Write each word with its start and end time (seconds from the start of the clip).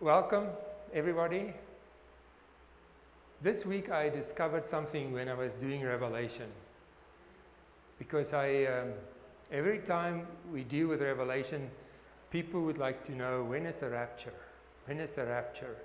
welcome 0.00 0.46
everybody. 0.94 1.52
This 3.42 3.66
week 3.66 3.90
I 3.90 4.08
discovered 4.08 4.66
something 4.66 5.12
when 5.12 5.28
I 5.28 5.34
was 5.34 5.52
doing 5.52 5.82
Revelation. 5.82 6.46
Because 7.98 8.32
I, 8.32 8.64
um, 8.64 8.92
every 9.52 9.80
time 9.80 10.26
we 10.50 10.64
deal 10.64 10.88
with 10.88 11.02
Revelation, 11.02 11.70
people 12.30 12.62
would 12.62 12.78
like 12.78 13.04
to 13.08 13.12
know 13.12 13.44
when 13.44 13.66
is 13.66 13.76
the 13.76 13.90
rapture? 13.90 14.32
When 14.86 15.00
is 15.00 15.10
the 15.10 15.26
rapture? 15.26 15.76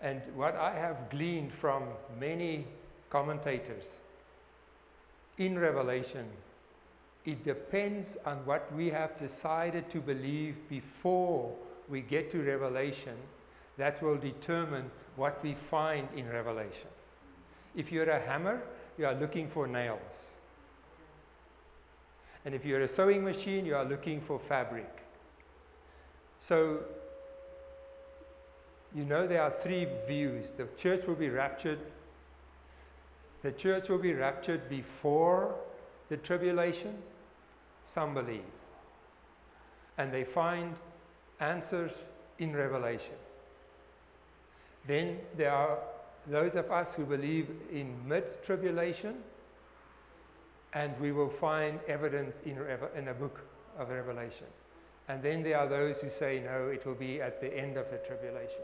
And 0.00 0.22
what 0.36 0.54
I 0.54 0.72
have 0.72 1.10
gleaned 1.10 1.52
from 1.52 1.82
many 2.20 2.64
commentators 3.10 3.96
in 5.36 5.58
Revelation, 5.58 6.26
it 7.24 7.44
depends 7.44 8.16
on 8.24 8.36
what 8.46 8.72
we 8.72 8.88
have 8.90 9.18
decided 9.18 9.90
to 9.90 10.00
believe 10.00 10.54
before 10.68 11.52
we 11.88 12.00
get 12.00 12.30
to 12.32 12.42
Revelation 12.42 13.16
that 13.76 14.02
will 14.02 14.16
determine 14.16 14.90
what 15.16 15.42
we 15.42 15.54
find 15.70 16.08
in 16.16 16.28
Revelation. 16.28 16.88
If 17.76 17.92
you're 17.92 18.10
a 18.10 18.20
hammer, 18.20 18.60
you 18.98 19.06
are 19.06 19.14
looking 19.14 19.48
for 19.48 19.66
nails. 19.66 20.00
And 22.44 22.54
if 22.54 22.64
you're 22.64 22.82
a 22.82 22.88
sewing 22.88 23.24
machine, 23.24 23.64
you 23.64 23.76
are 23.76 23.84
looking 23.84 24.20
for 24.20 24.38
fabric. 24.38 25.02
So, 26.38 26.80
you 28.94 29.04
know 29.04 29.26
there 29.26 29.42
are 29.42 29.50
three 29.50 29.86
views. 30.06 30.52
The 30.56 30.66
church 30.76 31.06
will 31.06 31.14
be 31.14 31.28
raptured. 31.28 31.78
The 33.42 33.52
church 33.52 33.88
will 33.88 33.98
be 33.98 34.14
raptured 34.14 34.68
before 34.68 35.54
the 36.08 36.16
tribulation. 36.16 36.96
Some 37.84 38.14
believe. 38.14 38.42
And 39.98 40.12
they 40.12 40.24
find 40.24 40.74
answers 41.40 41.92
in 42.38 42.54
Revelation. 42.54 43.14
Then 44.86 45.18
there 45.36 45.52
are 45.52 45.78
those 46.26 46.54
of 46.54 46.70
us 46.70 46.92
who 46.92 47.04
believe 47.04 47.48
in 47.72 47.94
mid 48.06 48.42
tribulation, 48.42 49.16
and 50.72 50.98
we 51.00 51.12
will 51.12 51.28
find 51.28 51.80
evidence 51.88 52.36
in, 52.44 52.58
in 52.96 53.08
book 53.14 53.40
of 53.78 53.88
Revelation. 53.88 54.46
And 55.08 55.22
then 55.22 55.42
there 55.42 55.58
are 55.58 55.66
those 55.66 55.98
who 55.98 56.10
say, 56.10 56.42
no, 56.44 56.68
it 56.68 56.84
will 56.84 56.94
be 56.94 57.20
at 57.22 57.40
the 57.40 57.56
end 57.56 57.76
of 57.78 57.90
the 57.90 57.96
tribulation. 57.98 58.60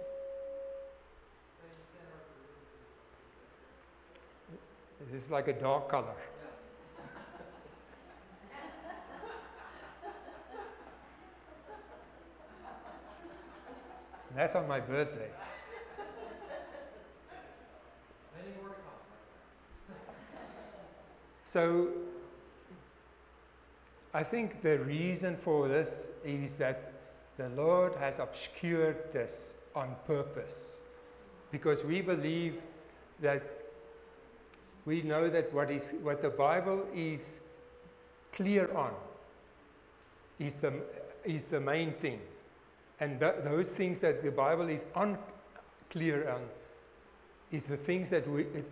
This 5.10 5.24
is 5.24 5.30
like 5.30 5.48
a 5.48 5.52
dark 5.52 5.88
color. 5.88 6.14
That's 14.36 14.54
on 14.54 14.68
my 14.68 14.80
birthday. 14.80 15.30
So 21.46 21.88
I 24.12 24.24
think 24.24 24.60
the 24.60 24.78
reason 24.78 25.36
for 25.36 25.68
this 25.68 26.08
is 26.24 26.56
that 26.56 26.92
the 27.36 27.48
Lord 27.50 27.94
has 27.96 28.18
obscured 28.18 29.12
this 29.12 29.50
on 29.74 29.94
purpose 30.06 30.66
because 31.50 31.84
we 31.84 32.00
believe 32.00 32.60
that 33.20 33.42
we 34.84 35.02
know 35.02 35.28
that 35.30 35.52
what, 35.52 35.70
is, 35.70 35.92
what 36.02 36.22
the 36.22 36.30
Bible 36.30 36.86
is 36.94 37.36
clear 38.32 38.72
on 38.76 38.92
is 40.38 40.54
the, 40.54 40.72
is 41.24 41.44
the 41.44 41.60
main 41.60 41.92
thing. 41.94 42.20
And 43.00 43.20
th- 43.20 43.34
those 43.42 43.70
things 43.70 43.98
that 44.00 44.22
the 44.22 44.30
Bible 44.30 44.68
is 44.68 44.84
unclear 44.94 46.28
on 46.28 46.42
is 47.50 47.64
the 47.64 47.76
things 47.76 48.08
that 48.10 48.28
we, 48.28 48.42
it, 48.42 48.70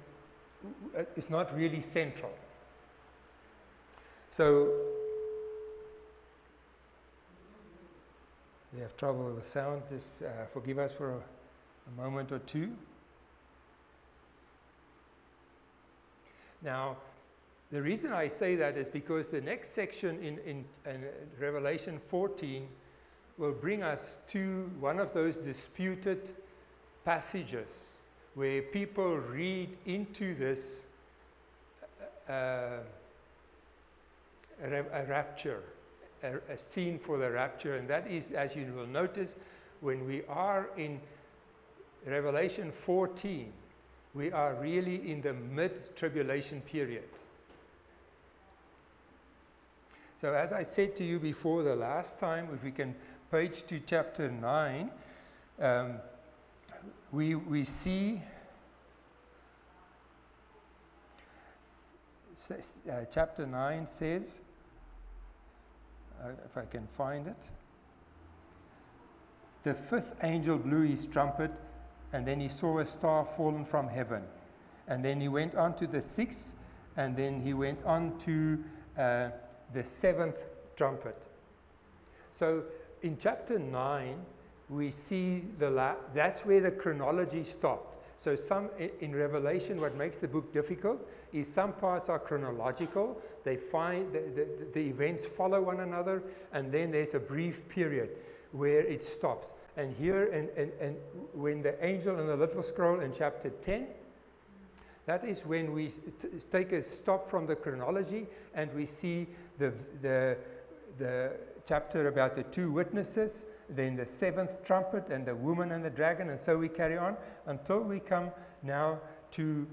it's 1.17 1.31
not 1.31 1.57
really 1.57 1.81
central. 1.81 2.33
So 4.31 4.73
we 8.73 8.81
have 8.81 8.97
trouble 8.97 9.33
with 9.35 9.47
sound. 9.47 9.83
Just 9.89 10.11
uh, 10.25 10.47
forgive 10.53 10.79
us 10.79 10.93
for 10.93 11.11
a, 11.11 11.17
a 11.17 12.03
moment 12.03 12.33
or 12.33 12.39
two. 12.41 12.73
Now, 16.63 16.97
the 17.71 17.83
reason 17.83 18.13
I 18.13 18.29
say 18.29 18.55
that 18.57 18.77
is 18.77 18.89
because 18.89 19.29
the 19.29 19.41
next 19.41 19.71
section 19.71 20.17
in, 20.23 20.39
in, 20.47 20.65
in, 20.87 21.05
Revelation 21.41 22.01
14 22.09 22.69
will 23.43 23.51
bring 23.51 23.83
us 23.83 24.19
to 24.29 24.71
one 24.79 25.01
of 25.01 25.13
those 25.13 25.37
disputed 25.37 26.31
passages 27.05 27.97
where 28.37 28.63
people 28.63 29.17
read 29.17 29.69
into 29.85 30.37
this 30.37 30.83
uh, 32.29 32.79
a, 34.63 34.85
a 34.93 35.05
rapture, 35.07 35.61
a, 36.23 36.37
a 36.53 36.57
scene 36.57 37.01
for 37.01 37.19
the 37.19 37.29
rapture. 37.29 37.75
And 37.75 37.89
that 37.89 38.09
is, 38.09 38.31
as 38.31 38.55
you 38.55 38.73
will 38.77 38.87
notice, 38.87 39.35
when 39.81 40.07
we 40.07 40.23
are 40.29 40.71
in 40.77 41.01
Revelation 42.07 42.71
14, 42.71 43.53
we 44.15 44.31
are 44.31 44.55
really 44.55 45.11
in 45.11 45.21
the 45.21 45.33
mid 45.33 45.97
tribulation 45.97 46.61
period. 46.61 47.09
So, 50.21 50.33
as 50.33 50.53
I 50.53 50.63
said 50.63 50.95
to 50.97 51.05
you 51.05 51.19
before 51.19 51.65
the 51.65 51.75
last 51.75 52.21
time, 52.21 52.49
if 52.55 52.63
we 52.63 52.71
can 52.71 52.95
page 53.33 53.65
to 53.67 53.81
chapter 53.87 54.31
9, 54.31 54.91
um, 55.63 55.95
we, 57.13 57.35
we 57.35 57.65
see 57.65 58.21
uh, 62.51 62.93
chapter 63.11 63.47
9 63.47 63.87
says, 63.87 64.41
uh, 66.23 66.29
if 66.45 66.59
I 66.59 66.67
can 66.67 66.87
find 66.89 67.27
it. 67.27 67.49
The 69.63 69.73
fifth 69.73 70.15
angel 70.23 70.59
blew 70.59 70.83
his 70.83 71.07
trumpet, 71.07 71.53
and 72.13 72.27
then 72.27 72.39
he 72.39 72.49
saw 72.49 72.81
a 72.81 72.85
star 72.85 73.27
fallen 73.35 73.65
from 73.65 73.89
heaven. 73.89 74.25
And 74.89 75.03
then 75.03 75.23
he 75.23 75.29
went 75.29 75.55
on 75.55 75.75
to 75.77 75.87
the 75.87 76.03
sixth, 76.03 76.53
and 76.99 77.17
then 77.17 77.41
he 77.41 77.55
went 77.55 77.83
on 77.87 78.19
to 78.27 78.63
uh, 78.99 79.31
the 79.73 79.85
seventh 79.85 80.43
trumpet. 80.77 81.17
So 82.31 82.65
in 83.03 83.17
chapter 83.19 83.59
9, 83.59 84.17
we 84.69 84.91
see 84.91 85.45
the 85.59 85.71
la- 85.71 85.97
that's 86.15 86.41
where 86.41 86.61
the 86.61 86.71
chronology 86.71 87.45
stopped. 87.45 87.89
So 88.19 88.37
some 88.37 88.71
in 89.01 89.15
Revelation, 89.15 89.81
what 89.81 89.97
makes 89.97 90.19
the 90.19 90.29
book 90.29 90.53
difficult 90.53 91.01
is 91.33 91.49
some 91.49 91.73
parts 91.73 92.09
are 92.09 92.21
chronological. 92.21 93.21
They 93.43 93.57
find 93.57 94.13
the, 94.13 94.21
the, 94.21 94.47
the 94.75 94.81
events 94.81 95.27
follow 95.27 95.61
one 95.61 95.81
another, 95.81 96.23
and 96.53 96.71
then 96.71 96.93
there's 96.93 97.15
a 97.15 97.19
brief 97.19 97.69
period 97.69 98.11
where 98.53 98.81
it 98.81 99.03
stops. 99.03 99.49
And 99.77 99.95
here, 99.97 100.31
and, 100.31 100.49
and, 100.57 100.71
and 100.81 100.97
when 101.33 101.63
the 101.63 101.85
angel 101.85 102.21
and 102.21 102.29
the 102.29 102.37
little 102.37 102.63
scroll 102.63 103.01
in 103.01 103.13
chapter 103.13 103.51
10, 103.51 103.89
that 105.07 105.25
is 105.25 105.41
when 105.45 105.73
we 105.73 105.91
take 106.53 106.71
a 106.73 106.83
stop 106.83 107.29
from 107.29 107.47
the 107.47 107.57
chronology 107.57 108.27
and 108.55 108.73
we 108.73 108.87
see 108.87 109.27
the, 109.59 109.73
the, 110.01 110.37
the 110.99 111.33
chapter 111.67 112.09
about 112.09 112.37
the 112.37 112.43
two 112.45 112.71
witnesses, 112.71 113.47
then 113.69 113.97
the 113.97 114.07
seventh 114.07 114.65
trumpet, 114.65 115.09
and 115.11 115.27
the 115.27 115.35
woman 115.35 115.73
and 115.73 115.85
the 115.85 115.91
dragon, 115.91 116.31
and 116.31 116.41
so 116.41 116.57
we 116.57 116.69
carry 116.69 116.99
on 116.99 117.17
until 117.47 117.81
we 117.81 118.01
come 118.01 118.31
now 118.63 118.99
to 119.33 119.67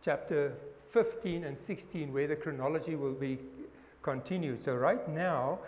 chapter 0.00 0.54
15 0.90 1.44
and 1.44 1.58
16, 1.58 2.12
where 2.12 2.26
the 2.26 2.36
chronology 2.36 2.94
will 2.94 3.12
be 3.12 3.38
continued. 4.02 4.62
So, 4.62 4.74
right 4.74 5.08
now, 5.08 5.58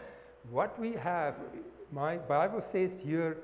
what 0.51 0.79
we 0.79 0.93
have, 0.93 1.35
my 1.93 2.17
Bible 2.17 2.63
says 2.63 3.01
here 3.01 3.39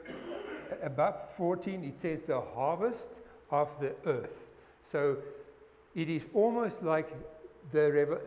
above 0.83 1.17
14, 1.37 1.85
it 1.85 1.99
says 1.99 2.23
the 2.23 2.41
harvest 2.41 3.11
of 3.51 3.69
the 3.81 3.95
earth. 4.07 4.47
So, 4.83 5.17
it 5.95 6.09
is 6.09 6.27
almost 6.33 6.83
like 6.83 7.09
the, 7.73 8.21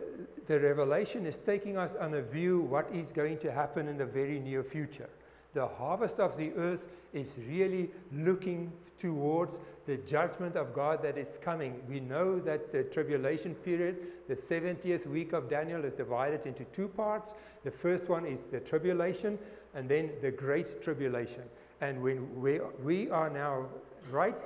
the 0.46 0.60
revelation 0.60 1.26
is 1.26 1.38
taking 1.38 1.76
us 1.76 1.94
on 1.96 2.14
a 2.14 2.22
view 2.22 2.60
what 2.60 2.88
is 2.92 3.12
going 3.12 3.38
to 3.38 3.52
happen 3.52 3.88
in 3.88 3.96
the 3.96 4.06
very 4.06 4.40
near 4.40 4.62
future. 4.62 5.08
The 5.54 5.66
harvest 5.66 6.20
of 6.20 6.36
the 6.36 6.52
earth 6.52 6.80
is 7.12 7.28
really 7.48 7.90
looking 8.12 8.72
towards 8.98 9.58
the 9.86 9.96
judgment 9.98 10.56
of 10.56 10.74
God 10.74 11.02
that 11.02 11.16
is 11.16 11.38
coming. 11.42 11.80
We 11.88 12.00
know 12.00 12.38
that 12.40 12.72
the 12.72 12.82
tribulation 12.82 13.54
period, 13.54 13.96
the 14.28 14.34
70th 14.34 15.06
week 15.06 15.32
of 15.32 15.48
Daniel, 15.48 15.84
is 15.84 15.94
divided 15.94 16.46
into 16.46 16.64
two 16.64 16.88
parts. 16.88 17.30
The 17.64 17.70
first 17.70 18.08
one 18.08 18.26
is 18.26 18.44
the 18.50 18.60
tribulation, 18.60 19.38
and 19.74 19.88
then 19.88 20.10
the 20.20 20.30
great 20.30 20.82
tribulation. 20.82 21.42
And 21.80 22.02
when 22.02 22.40
we, 22.40 22.60
we 22.82 23.08
are 23.10 23.30
now 23.30 23.66
right 24.10 24.36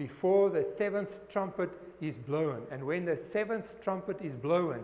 before 0.00 0.48
the 0.48 0.64
seventh 0.64 1.28
trumpet 1.28 1.68
is 2.00 2.16
blown. 2.16 2.62
And 2.70 2.82
when 2.82 3.04
the 3.04 3.18
seventh 3.18 3.82
trumpet 3.82 4.16
is 4.22 4.34
blown, 4.34 4.82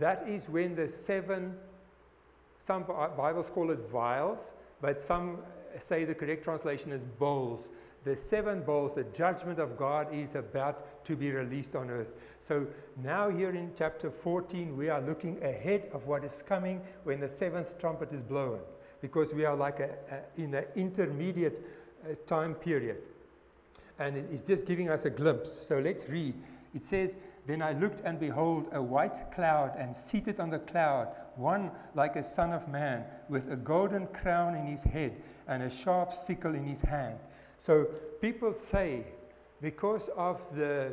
that 0.00 0.26
is 0.26 0.48
when 0.48 0.74
the 0.74 0.88
seven, 0.88 1.54
some 2.64 2.82
Bibles 2.82 3.50
call 3.50 3.70
it 3.70 3.78
vials, 3.88 4.52
but 4.80 5.00
some 5.00 5.38
say 5.78 6.04
the 6.04 6.16
correct 6.16 6.42
translation 6.42 6.90
is 6.90 7.04
bowls. 7.04 7.68
The 8.02 8.16
seven 8.16 8.62
bowls, 8.64 8.96
the 8.96 9.04
judgment 9.04 9.60
of 9.60 9.78
God 9.78 10.12
is 10.12 10.34
about 10.34 11.04
to 11.04 11.14
be 11.14 11.30
released 11.30 11.76
on 11.76 11.88
earth. 11.88 12.12
So 12.40 12.66
now, 13.00 13.30
here 13.30 13.50
in 13.50 13.70
chapter 13.78 14.10
14, 14.10 14.76
we 14.76 14.88
are 14.88 15.00
looking 15.00 15.40
ahead 15.44 15.88
of 15.92 16.08
what 16.08 16.24
is 16.24 16.42
coming 16.44 16.80
when 17.04 17.20
the 17.20 17.28
seventh 17.28 17.78
trumpet 17.78 18.12
is 18.12 18.22
blown, 18.22 18.58
because 19.00 19.32
we 19.32 19.44
are 19.44 19.54
like 19.54 19.78
a, 19.78 19.90
a, 20.10 20.42
in 20.42 20.52
an 20.54 20.64
intermediate 20.74 21.64
uh, 22.04 22.14
time 22.26 22.54
period. 22.56 22.96
And 23.98 24.16
it 24.16 24.28
is 24.32 24.42
just 24.42 24.66
giving 24.66 24.88
us 24.88 25.04
a 25.04 25.10
glimpse. 25.10 25.50
So 25.50 25.78
let's 25.78 26.08
read. 26.08 26.34
It 26.74 26.84
says, 26.84 27.16
Then 27.46 27.62
I 27.62 27.72
looked, 27.72 28.00
and 28.00 28.18
behold, 28.18 28.66
a 28.72 28.82
white 28.82 29.32
cloud, 29.34 29.76
and 29.78 29.94
seated 29.94 30.40
on 30.40 30.50
the 30.50 30.58
cloud, 30.58 31.08
one 31.36 31.70
like 31.94 32.16
a 32.16 32.22
son 32.22 32.52
of 32.52 32.66
man, 32.68 33.04
with 33.28 33.50
a 33.52 33.56
golden 33.56 34.06
crown 34.08 34.54
in 34.54 34.66
his 34.66 34.82
head, 34.82 35.22
and 35.48 35.62
a 35.62 35.70
sharp 35.70 36.14
sickle 36.14 36.54
in 36.54 36.64
his 36.64 36.80
hand. 36.80 37.18
So 37.58 37.84
people 38.20 38.54
say, 38.54 39.04
because 39.60 40.08
of 40.16 40.40
the 40.54 40.92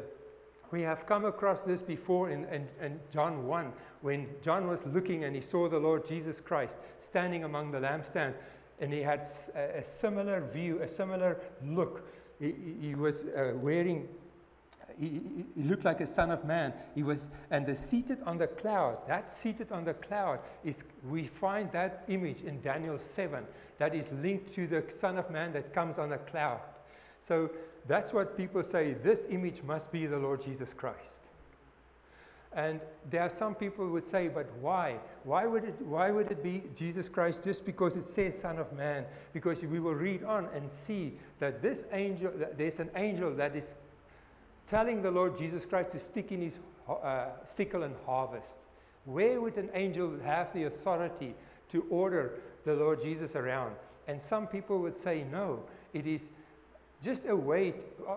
we 0.72 0.82
have 0.82 1.06
come 1.06 1.26
across 1.26 1.62
this 1.62 1.82
before 1.82 2.30
in, 2.30 2.46
in, 2.46 2.68
in, 2.82 3.00
John 3.12 3.48
1, 3.48 3.74
when 4.02 4.28
John 4.42 4.68
was 4.68 4.86
looking 4.86 5.24
and 5.24 5.36
he 5.36 5.42
saw 5.42 5.68
the 5.68 5.80
Lord 5.80 6.08
Jesus 6.08 6.40
Christ 6.40 6.78
standing 7.00 7.44
among 7.44 7.72
the 7.72 7.80
lampstands, 7.80 8.36
and 8.80 8.94
he 8.94 9.02
had 9.02 9.28
a, 9.56 9.80
a 9.80 9.86
similar 9.86 10.42
view, 10.54 10.82
a 10.82 10.88
similar 10.88 11.42
look. 11.66 12.08
He, 12.40 12.56
he 12.82 12.96
was 12.96 13.26
uh, 13.26 13.54
wearing, 13.56 14.08
he, 14.98 15.22
he, 15.56 15.64
looked 15.64 15.86
like 15.86 16.02
a 16.02 16.08
son 16.08 16.32
of 16.32 16.46
man. 16.46 16.74
He 16.96 17.04
was, 17.04 17.30
and 17.52 17.66
the 17.66 17.76
seated 17.76 18.20
on 18.26 18.38
the 18.38 18.48
cloud, 18.48 19.00
that 19.08 19.32
seated 19.32 19.72
on 19.72 19.84
the 19.84 19.94
cloud 19.94 20.40
is, 20.64 20.84
we 21.10 21.28
find 21.28 21.72
that 21.72 22.04
image 22.08 22.42
in 22.42 22.62
Daniel 22.62 23.00
7 23.16 23.44
that 23.78 23.94
is 23.94 24.06
linked 24.22 24.54
to 24.56 24.68
the 24.68 24.84
son 24.90 25.18
of 25.18 25.30
man 25.30 25.54
that 25.54 25.74
comes 25.74 25.98
on 25.98 26.14
a 26.14 26.18
cloud. 26.18 26.62
So 27.20 27.50
that's 27.88 28.14
what 28.14 28.38
people 28.38 28.64
say. 28.64 28.94
This 28.94 29.26
image 29.30 29.64
must 29.64 29.92
be 29.92 30.06
the 30.06 30.18
Lord 30.18 30.42
Jesus 30.42 30.74
Christ. 30.74 31.22
And 32.54 32.80
there 33.10 33.22
are 33.22 33.30
some 33.30 33.54
people 33.54 33.86
who 33.86 33.92
would 33.92 34.08
say, 34.08 34.28
but 34.28 34.48
why? 34.60 34.98
Why 35.24 35.46
would, 35.46 35.66
it, 35.66 35.80
why 35.82 36.10
would 36.10 36.32
it 36.32 36.42
be 36.44 36.64
Jesus 36.76 37.08
Christ 37.08 37.44
just 37.44 37.64
because 37.64 37.96
it 37.96 38.06
says 38.06 38.40
Son 38.40 38.58
of 38.58 38.74
Man? 38.74 39.06
Because 39.34 39.62
we 39.64 39.80
will 39.80 39.94
read 39.94 40.24
on 40.24 40.48
and 40.56 40.70
see 40.70 41.20
that 41.40 41.62
this 41.62 41.84
angel, 41.92 42.32
that 42.38 42.58
there's 42.58 42.80
an 42.80 42.90
angel 42.96 43.36
that 43.36 43.56
is 43.56 43.76
telling 44.68 45.02
the 45.04 45.12
Lord 45.12 45.38
Jesus 45.38 45.66
Christ 45.66 45.92
to 45.92 46.00
stick 46.00 46.32
in 46.32 46.42
his 46.42 46.54
uh, 46.88 47.28
sickle 47.44 47.84
and 47.84 47.96
harvest. 48.06 48.54
Where 49.06 49.40
would 49.42 49.58
an 49.58 49.70
angel 49.76 50.18
have 50.24 50.52
the 50.54 50.64
authority 50.64 51.36
to 51.72 51.86
order 51.90 52.40
the 52.66 52.74
Lord 52.74 53.02
Jesus 53.02 53.36
around? 53.36 53.76
And 54.08 54.20
some 54.20 54.48
people 54.48 54.80
would 54.80 54.98
say, 54.98 55.24
no, 55.32 55.64
it 55.94 56.08
is 56.08 56.32
just 57.04 57.26
a 57.28 57.36
way 57.36 57.76
uh, 58.08 58.16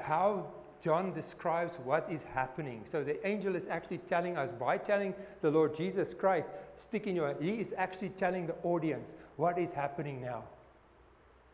how 0.00 0.46
John 0.80 1.12
describes 1.12 1.76
what 1.84 2.08
is 2.10 2.22
happening. 2.22 2.84
So 2.90 3.02
the 3.02 3.26
angel 3.26 3.56
is 3.56 3.66
actually 3.68 3.98
telling 3.98 4.36
us 4.36 4.50
by 4.58 4.78
telling 4.78 5.14
the 5.42 5.50
Lord 5.50 5.76
Jesus 5.76 6.14
Christ, 6.14 6.50
stick 6.76 7.06
in 7.06 7.16
your, 7.16 7.34
he 7.40 7.60
is 7.60 7.74
actually 7.76 8.10
telling 8.10 8.46
the 8.46 8.54
audience 8.62 9.14
what 9.36 9.58
is 9.58 9.72
happening 9.72 10.20
now. 10.20 10.44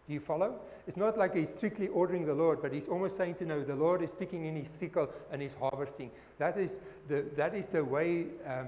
Do 0.07 0.13
you 0.13 0.21
follow? 0.21 0.61
It's 0.87 0.99
not 0.99 1.17
like 1.17 1.35
he's 1.35 1.49
strictly 1.49 1.89
ordering 1.89 2.27
the 2.27 2.35
Lord, 2.35 2.61
but 2.61 2.73
he's 2.73 2.89
almost 2.89 3.17
saying 3.17 3.37
to 3.37 3.47
know 3.47 3.65
the 3.65 3.75
Lord 3.75 4.03
is 4.03 4.11
sticking 4.11 4.45
in 4.45 4.55
his 4.55 4.69
sickle 4.69 5.09
and 5.33 5.41
he's 5.41 5.55
harvesting. 5.59 6.11
That 6.39 6.59
is 6.59 6.79
the, 7.09 7.25
that 7.37 7.55
is 7.55 7.69
the 7.69 7.83
way 7.83 8.27
um, 8.47 8.67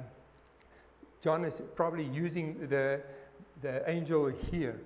John 1.20 1.44
is 1.44 1.60
probably 1.74 2.04
using 2.04 2.66
the, 2.68 3.00
the 3.60 3.88
angel 3.90 4.28
here. 4.50 4.80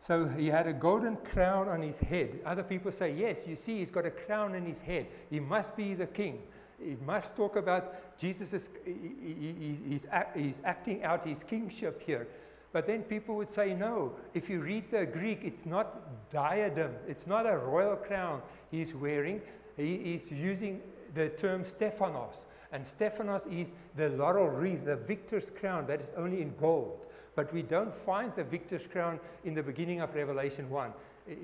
So 0.00 0.26
he 0.26 0.46
had 0.46 0.66
a 0.66 0.72
golden 0.72 1.16
crown 1.16 1.68
on 1.68 1.82
his 1.82 1.98
head. 1.98 2.40
Other 2.46 2.62
people 2.62 2.90
say, 2.90 3.12
yes, 3.12 3.38
you 3.46 3.54
see, 3.54 3.78
he's 3.78 3.90
got 3.90 4.06
a 4.06 4.10
crown 4.10 4.54
in 4.54 4.64
his 4.64 4.80
head. 4.80 5.06
He 5.28 5.40
must 5.40 5.76
be 5.76 5.94
the 5.94 6.06
king. 6.06 6.40
He 6.82 6.96
must 7.04 7.36
talk 7.36 7.56
about 7.56 8.18
Jesus, 8.18 8.54
is, 8.54 8.70
he, 8.84 9.54
he, 9.58 9.78
he's, 9.88 10.06
he's 10.34 10.62
acting 10.64 11.04
out 11.04 11.26
his 11.26 11.44
kingship 11.44 12.02
here. 12.04 12.26
But 12.72 12.86
then 12.86 13.02
people 13.02 13.36
would 13.36 13.50
say, 13.50 13.74
no, 13.74 14.12
if 14.32 14.48
you 14.48 14.60
read 14.60 14.90
the 14.90 15.04
Greek, 15.04 15.40
it's 15.42 15.66
not 15.66 16.30
diadem, 16.30 16.92
it's 17.06 17.26
not 17.26 17.44
a 17.44 17.56
royal 17.56 17.96
crown 17.96 18.40
he's 18.70 18.94
wearing. 18.94 19.42
He 19.76 19.94
is 19.94 20.30
using 20.30 20.80
the 21.14 21.28
term 21.30 21.64
Stephanos. 21.64 22.46
And 22.72 22.86
Stephanos 22.86 23.42
is 23.50 23.68
the 23.96 24.10
laurel 24.10 24.48
wreath, 24.48 24.84
the 24.84 24.96
victor's 24.96 25.50
crown 25.50 25.86
that 25.88 26.00
is 26.00 26.12
only 26.16 26.40
in 26.40 26.54
gold. 26.60 27.06
But 27.34 27.52
we 27.52 27.62
don't 27.62 27.94
find 28.04 28.32
the 28.34 28.44
victor's 28.44 28.86
crown 28.86 29.20
in 29.44 29.54
the 29.54 29.62
beginning 29.62 30.00
of 30.00 30.14
Revelation 30.14 30.68
1. 30.68 30.92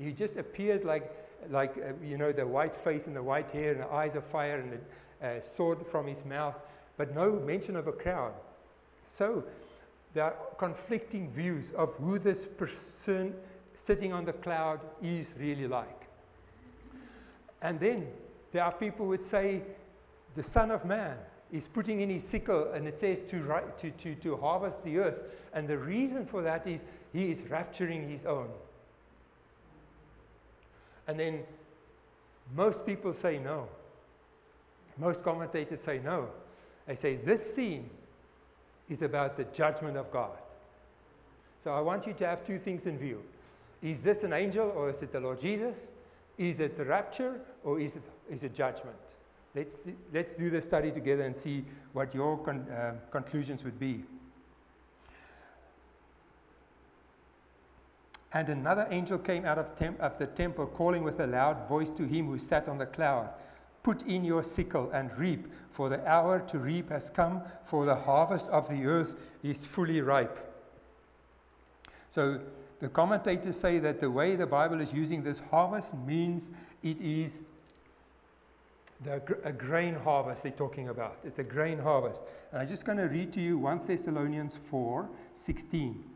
He 0.00 0.12
just 0.12 0.36
appeared 0.36 0.84
like, 0.84 1.10
like 1.50 1.76
uh, 1.78 1.92
you 2.04 2.18
know, 2.18 2.32
the 2.32 2.46
white 2.46 2.76
face 2.76 3.06
and 3.06 3.14
the 3.14 3.22
white 3.22 3.50
hair 3.50 3.72
and 3.72 3.80
the 3.80 3.88
eyes 3.88 4.14
of 4.14 4.24
fire 4.24 4.58
and 4.58 4.72
the 4.72 5.26
uh, 5.26 5.40
sword 5.40 5.86
from 5.90 6.06
his 6.06 6.24
mouth, 6.24 6.56
but 6.96 7.14
no 7.14 7.32
mention 7.32 7.76
of 7.76 7.86
a 7.86 7.92
crown. 7.92 8.32
So 9.08 9.44
there 10.14 10.24
are 10.24 10.34
conflicting 10.58 11.30
views 11.30 11.72
of 11.76 11.94
who 11.94 12.18
this 12.18 12.46
person 12.46 13.34
sitting 13.74 14.12
on 14.12 14.24
the 14.24 14.32
cloud 14.32 14.80
is 15.02 15.28
really 15.38 15.68
like. 15.68 16.08
And 17.62 17.78
then 17.78 18.06
there 18.52 18.64
are 18.64 18.72
people 18.72 19.04
who 19.04 19.10
would 19.10 19.22
say, 19.22 19.62
the 20.34 20.42
Son 20.42 20.70
of 20.70 20.84
Man 20.84 21.16
is 21.52 21.68
putting 21.68 22.00
in 22.00 22.10
his 22.10 22.24
sickle, 22.24 22.72
and 22.72 22.86
it 22.86 22.98
says 22.98 23.20
to, 23.30 23.60
to, 23.80 23.90
to, 23.90 24.14
to 24.14 24.36
harvest 24.36 24.82
the 24.84 24.98
earth. 24.98 25.18
And 25.56 25.66
the 25.66 25.78
reason 25.78 26.26
for 26.26 26.42
that 26.42 26.66
is 26.66 26.82
he 27.14 27.30
is 27.30 27.38
rapturing 27.38 28.08
his 28.10 28.26
own. 28.26 28.48
And 31.08 31.18
then 31.18 31.40
most 32.54 32.84
people 32.84 33.14
say 33.14 33.38
no. 33.38 33.66
Most 34.98 35.24
commentators 35.24 35.80
say 35.80 35.98
no. 36.04 36.28
They 36.86 36.94
say 36.94 37.16
this 37.16 37.54
scene 37.54 37.88
is 38.90 39.00
about 39.00 39.38
the 39.38 39.44
judgment 39.44 39.96
of 39.96 40.12
God. 40.12 40.36
So 41.64 41.72
I 41.72 41.80
want 41.80 42.06
you 42.06 42.12
to 42.12 42.26
have 42.26 42.46
two 42.46 42.58
things 42.58 42.84
in 42.84 42.98
view. 42.98 43.22
Is 43.82 44.02
this 44.02 44.24
an 44.24 44.34
angel 44.34 44.72
or 44.76 44.90
is 44.90 45.00
it 45.00 45.10
the 45.10 45.20
Lord 45.20 45.40
Jesus? 45.40 45.88
Is 46.36 46.60
it 46.60 46.76
the 46.76 46.84
rapture 46.84 47.40
or 47.64 47.80
is 47.80 47.96
it, 47.96 48.02
is 48.30 48.42
it 48.42 48.54
judgment? 48.54 48.96
Let's, 49.54 49.76
let's 50.12 50.32
do 50.32 50.50
the 50.50 50.60
study 50.60 50.90
together 50.90 51.22
and 51.22 51.34
see 51.34 51.64
what 51.94 52.14
your 52.14 52.36
con, 52.36 52.66
uh, 52.70 52.92
conclusions 53.10 53.64
would 53.64 53.80
be. 53.80 54.04
And 58.36 58.50
another 58.50 58.86
angel 58.90 59.16
came 59.16 59.46
out 59.46 59.56
of, 59.56 59.66
of 59.98 60.18
the 60.18 60.26
temple, 60.26 60.66
calling 60.66 61.02
with 61.02 61.20
a 61.20 61.26
loud 61.26 61.66
voice 61.70 61.88
to 61.96 62.02
him 62.02 62.26
who 62.26 62.38
sat 62.38 62.68
on 62.68 62.76
the 62.76 62.84
cloud 62.84 63.30
Put 63.82 64.02
in 64.02 64.24
your 64.24 64.42
sickle 64.42 64.90
and 64.90 65.16
reap, 65.16 65.46
for 65.70 65.88
the 65.88 66.06
hour 66.06 66.40
to 66.48 66.58
reap 66.58 66.90
has 66.90 67.08
come, 67.08 67.40
for 67.64 67.86
the 67.86 67.94
harvest 67.94 68.46
of 68.48 68.68
the 68.68 68.84
earth 68.84 69.16
is 69.42 69.64
fully 69.64 70.02
ripe. 70.02 70.36
So 72.10 72.40
the 72.80 72.88
commentators 72.88 73.58
say 73.58 73.78
that 73.78 74.00
the 74.00 74.10
way 74.10 74.36
the 74.36 74.46
Bible 74.46 74.82
is 74.82 74.92
using 74.92 75.22
this 75.22 75.40
harvest 75.50 75.94
means 75.94 76.50
it 76.82 77.00
is 77.00 77.40
the, 79.02 79.22
a 79.44 79.52
grain 79.52 79.94
harvest 79.94 80.42
they're 80.42 80.52
talking 80.52 80.90
about. 80.90 81.16
It's 81.24 81.38
a 81.38 81.44
grain 81.44 81.78
harvest. 81.78 82.22
And 82.52 82.60
I'm 82.60 82.68
just 82.68 82.84
going 82.84 82.98
to 82.98 83.04
read 83.04 83.32
to 83.32 83.40
you 83.40 83.56
1 83.56 83.86
Thessalonians 83.86 84.58
4 84.68 85.08
16. 85.34 86.15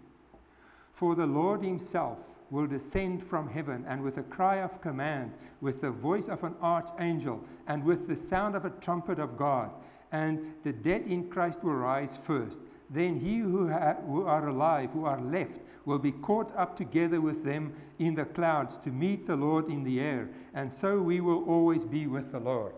For 1.00 1.14
the 1.14 1.24
Lord 1.24 1.64
himself 1.64 2.18
will 2.50 2.66
descend 2.66 3.24
from 3.24 3.48
heaven, 3.48 3.86
and 3.88 4.02
with 4.02 4.18
a 4.18 4.22
cry 4.22 4.56
of 4.56 4.82
command, 4.82 5.32
with 5.62 5.80
the 5.80 5.90
voice 5.90 6.28
of 6.28 6.44
an 6.44 6.54
archangel, 6.60 7.42
and 7.68 7.82
with 7.82 8.06
the 8.06 8.14
sound 8.14 8.54
of 8.54 8.66
a 8.66 8.70
trumpet 8.82 9.18
of 9.18 9.38
God, 9.38 9.70
and 10.12 10.52
the 10.62 10.74
dead 10.74 11.06
in 11.06 11.30
Christ 11.30 11.64
will 11.64 11.72
rise 11.72 12.18
first. 12.22 12.58
Then 12.90 13.18
he 13.18 13.38
who, 13.38 13.66
ha- 13.70 13.96
who 14.04 14.26
are 14.26 14.48
alive, 14.48 14.90
who 14.90 15.06
are 15.06 15.22
left, 15.22 15.60
will 15.86 15.98
be 15.98 16.12
caught 16.12 16.54
up 16.54 16.76
together 16.76 17.22
with 17.22 17.46
them 17.46 17.72
in 17.98 18.14
the 18.14 18.26
clouds 18.26 18.76
to 18.84 18.90
meet 18.90 19.26
the 19.26 19.36
Lord 19.36 19.68
in 19.68 19.82
the 19.82 20.00
air, 20.00 20.28
and 20.52 20.70
so 20.70 21.00
we 21.00 21.22
will 21.22 21.44
always 21.44 21.82
be 21.82 22.08
with 22.08 22.30
the 22.30 22.40
Lord. 22.40 22.74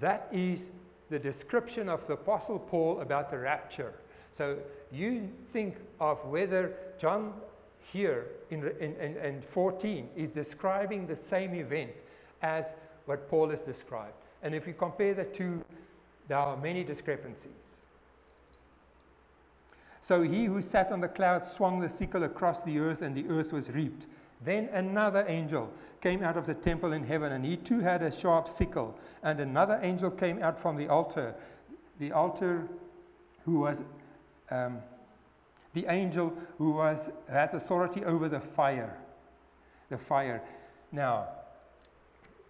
That 0.00 0.28
is 0.32 0.70
the 1.10 1.18
description 1.18 1.90
of 1.90 2.06
the 2.06 2.14
Apostle 2.14 2.58
Paul 2.58 3.02
about 3.02 3.30
the 3.30 3.36
rapture. 3.36 3.92
So 4.32 4.56
you 4.90 5.28
think 5.52 5.76
of 6.00 6.24
whether 6.24 6.72
John 6.98 7.34
here 7.92 8.26
in, 8.50 8.66
in, 8.80 8.94
in, 8.96 9.16
in 9.16 9.42
14 9.42 10.08
is 10.16 10.30
describing 10.30 11.06
the 11.06 11.16
same 11.16 11.54
event 11.54 11.90
as 12.42 12.74
what 13.06 13.28
Paul 13.28 13.50
has 13.50 13.62
described. 13.62 14.14
And 14.42 14.54
if 14.54 14.66
you 14.66 14.72
compare 14.72 15.14
the 15.14 15.24
two, 15.24 15.62
there 16.28 16.38
are 16.38 16.56
many 16.56 16.84
discrepancies. 16.84 17.50
So 20.00 20.22
he 20.22 20.44
who 20.44 20.62
sat 20.62 20.92
on 20.92 21.00
the 21.00 21.08
cloud 21.08 21.44
swung 21.44 21.80
the 21.80 21.88
sickle 21.88 22.24
across 22.24 22.62
the 22.62 22.78
earth, 22.78 23.02
and 23.02 23.14
the 23.14 23.28
earth 23.28 23.52
was 23.52 23.70
reaped. 23.70 24.06
Then 24.42 24.68
another 24.72 25.24
angel 25.28 25.70
came 26.00 26.22
out 26.22 26.36
of 26.36 26.46
the 26.46 26.54
temple 26.54 26.92
in 26.92 27.04
heaven, 27.04 27.32
and 27.32 27.44
he 27.44 27.56
too 27.56 27.80
had 27.80 28.02
a 28.02 28.10
sharp 28.10 28.48
sickle. 28.48 28.98
And 29.22 29.40
another 29.40 29.78
angel 29.82 30.10
came 30.10 30.42
out 30.42 30.58
from 30.58 30.76
the 30.76 30.88
altar, 30.88 31.34
the 31.98 32.12
altar 32.12 32.66
who 33.44 33.60
was 33.60 33.82
um, 34.50 34.78
The 35.74 35.86
angel 35.88 36.32
who 36.58 36.72
was, 36.72 37.10
has 37.28 37.54
authority 37.54 38.04
over 38.04 38.28
the 38.28 38.40
fire. 38.40 38.96
The 39.88 39.98
fire. 39.98 40.42
Now, 40.92 41.28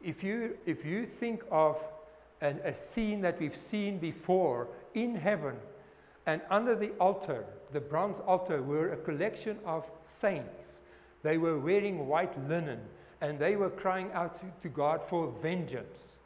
if 0.02 0.22
you, 0.22 0.56
if 0.66 0.84
you 0.84 1.06
think 1.06 1.42
of 1.50 1.76
an, 2.40 2.60
a 2.64 2.74
scene 2.74 3.20
that 3.20 3.38
we've 3.38 3.56
seen 3.56 3.98
before 3.98 4.68
in 4.94 5.14
heaven, 5.14 5.56
and 6.26 6.40
under 6.50 6.74
the 6.74 6.90
altar, 7.00 7.44
the 7.72 7.80
bronze 7.80 8.18
altar, 8.26 8.62
were 8.62 8.92
a 8.92 8.96
collection 8.96 9.58
of 9.64 9.84
saints. 10.04 10.78
They 11.22 11.38
were 11.38 11.58
wearing 11.58 12.06
white 12.06 12.36
linen 12.48 12.80
and 13.20 13.38
they 13.38 13.56
were 13.56 13.70
crying 13.70 14.10
out 14.12 14.40
to, 14.40 14.46
to 14.62 14.68
God 14.68 15.02
for 15.02 15.32
vengeance, 15.42 16.16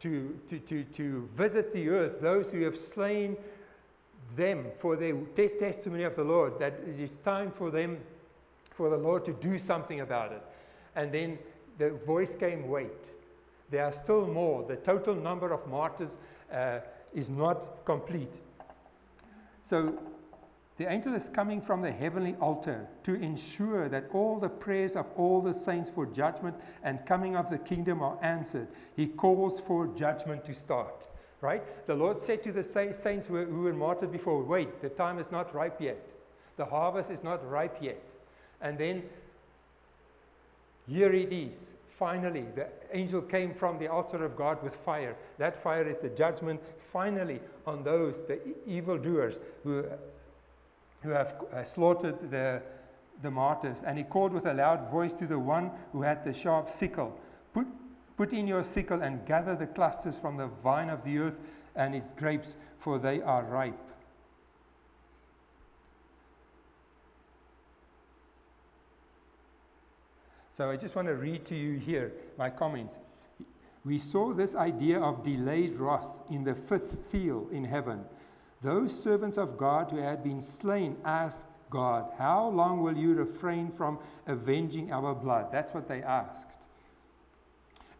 to, 0.00 0.38
to, 0.48 0.58
to, 0.60 0.84
to 0.84 1.28
visit 1.36 1.72
the 1.72 1.88
earth, 1.90 2.20
those 2.20 2.50
who 2.50 2.62
have 2.62 2.78
slain 2.78 3.36
them 4.36 4.66
for 4.78 4.96
their 4.96 5.14
te- 5.36 5.48
testimony 5.58 6.04
of 6.04 6.16
the 6.16 6.24
Lord, 6.24 6.58
that 6.58 6.80
it 6.86 7.00
is 7.00 7.16
time 7.24 7.50
for 7.50 7.70
them, 7.70 7.98
for 8.70 8.90
the 8.90 8.96
Lord 8.96 9.24
to 9.26 9.32
do 9.32 9.58
something 9.58 10.00
about 10.00 10.32
it. 10.32 10.42
And 10.96 11.12
then 11.12 11.38
the 11.78 11.90
voice 11.90 12.34
came, 12.34 12.68
wait. 12.68 13.10
There 13.70 13.84
are 13.84 13.92
still 13.92 14.26
more. 14.26 14.64
The 14.66 14.76
total 14.76 15.14
number 15.14 15.52
of 15.52 15.66
martyrs 15.68 16.10
uh, 16.52 16.80
is 17.14 17.30
not 17.30 17.84
complete. 17.84 18.40
So 19.62 19.96
the 20.76 20.90
angel 20.90 21.14
is 21.14 21.28
coming 21.28 21.60
from 21.60 21.82
the 21.82 21.92
heavenly 21.92 22.34
altar 22.40 22.88
to 23.04 23.14
ensure 23.14 23.88
that 23.88 24.06
all 24.12 24.40
the 24.40 24.48
prayers 24.48 24.96
of 24.96 25.06
all 25.16 25.40
the 25.40 25.52
saints 25.52 25.90
for 25.90 26.06
judgment 26.06 26.56
and 26.82 27.04
coming 27.04 27.36
of 27.36 27.50
the 27.50 27.58
kingdom 27.58 28.02
are 28.02 28.18
answered. 28.22 28.66
He 28.96 29.06
calls 29.06 29.60
for 29.60 29.88
judgment 29.88 30.44
to 30.46 30.54
start. 30.54 31.06
Right? 31.40 31.62
The 31.86 31.94
Lord 31.94 32.20
said 32.20 32.42
to 32.44 32.52
the 32.52 32.62
saints 32.62 33.26
who 33.26 33.34
were 33.34 33.72
martyred 33.72 34.12
before, 34.12 34.42
Wait, 34.42 34.82
the 34.82 34.90
time 34.90 35.18
is 35.18 35.30
not 35.30 35.54
ripe 35.54 35.80
yet. 35.80 35.98
The 36.56 36.66
harvest 36.66 37.10
is 37.10 37.22
not 37.22 37.48
ripe 37.48 37.78
yet. 37.80 38.02
And 38.60 38.76
then 38.76 39.02
here 40.86 41.12
it 41.12 41.32
is. 41.32 41.56
Finally, 41.98 42.44
the 42.54 42.66
angel 42.92 43.22
came 43.22 43.54
from 43.54 43.78
the 43.78 43.88
altar 43.88 44.24
of 44.24 44.36
God 44.36 44.62
with 44.62 44.74
fire. 44.74 45.16
That 45.38 45.62
fire 45.62 45.88
is 45.88 45.98
the 45.98 46.08
judgment, 46.08 46.60
finally, 46.92 47.40
on 47.66 47.84
those, 47.84 48.16
the 48.26 48.38
evil 48.66 48.98
doers 48.98 49.38
who, 49.64 49.84
who 51.02 51.10
have 51.10 51.34
uh, 51.52 51.62
slaughtered 51.62 52.30
the, 52.30 52.60
the 53.22 53.30
martyrs. 53.30 53.82
And 53.82 53.96
he 53.98 54.04
called 54.04 54.32
with 54.32 54.46
a 54.46 54.54
loud 54.54 54.90
voice 54.90 55.12
to 55.14 55.26
the 55.26 55.38
one 55.38 55.70
who 55.92 56.02
had 56.02 56.24
the 56.24 56.32
sharp 56.32 56.70
sickle 56.70 57.18
Put, 58.20 58.34
in 58.34 58.46
your 58.46 58.62
sickle 58.62 59.00
and 59.00 59.24
gather 59.24 59.56
the 59.56 59.66
clusters 59.66 60.18
from 60.18 60.36
the 60.36 60.48
vine 60.62 60.90
of 60.90 61.02
the 61.04 61.16
earth 61.16 61.40
and 61.74 61.94
its 61.94 62.12
grapes, 62.12 62.54
for 62.78 62.98
they 62.98 63.22
are 63.22 63.44
ripe. 63.44 63.80
So 70.52 70.70
I 70.70 70.76
just 70.76 70.94
want 70.94 71.08
to 71.08 71.14
read 71.14 71.46
to 71.46 71.54
you 71.54 71.78
here 71.78 72.12
my 72.36 72.50
comments. 72.50 72.98
We 73.86 73.96
saw 73.96 74.34
this 74.34 74.54
idea 74.54 75.00
of 75.00 75.22
delayed 75.22 75.76
wrath 75.76 76.20
in 76.28 76.44
the 76.44 76.54
fifth 76.54 77.06
seal 77.06 77.48
in 77.50 77.64
heaven. 77.64 78.04
Those 78.60 78.92
servants 79.02 79.38
of 79.38 79.56
God 79.56 79.90
who 79.90 79.96
had 79.96 80.22
been 80.22 80.42
slain 80.42 80.98
asked 81.06 81.46
God, 81.70 82.12
How 82.18 82.50
long 82.50 82.82
will 82.82 82.98
you 82.98 83.14
refrain 83.14 83.72
from 83.78 83.98
avenging 84.26 84.92
our 84.92 85.14
blood? 85.14 85.50
That's 85.50 85.72
what 85.72 85.88
they 85.88 86.02
asked. 86.02 86.59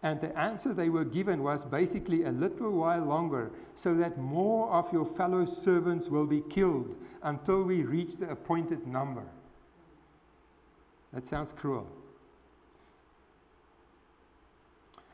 And 0.03 0.21
the 0.21 0.37
answer 0.39 0.73
they 0.73 0.89
were 0.89 1.05
given 1.05 1.43
was 1.43 1.65
basically 1.65 2.25
a 2.25 2.31
little 2.31 2.71
while 2.71 3.05
longer, 3.05 3.51
so 3.75 3.95
that 3.97 4.17
more 4.17 4.71
of 4.71 4.91
your 4.93 5.05
fellow 5.05 5.45
servants 5.45 6.09
will 6.09 6.27
be 6.27 6.41
killed 6.49 6.97
until 7.23 7.65
we 7.65 7.83
reach 7.83 8.17
the 8.17 8.31
appointed 8.31 8.87
number. 8.87 9.25
That 11.13 11.27
sounds 11.27 11.53
cruel. 11.53 11.87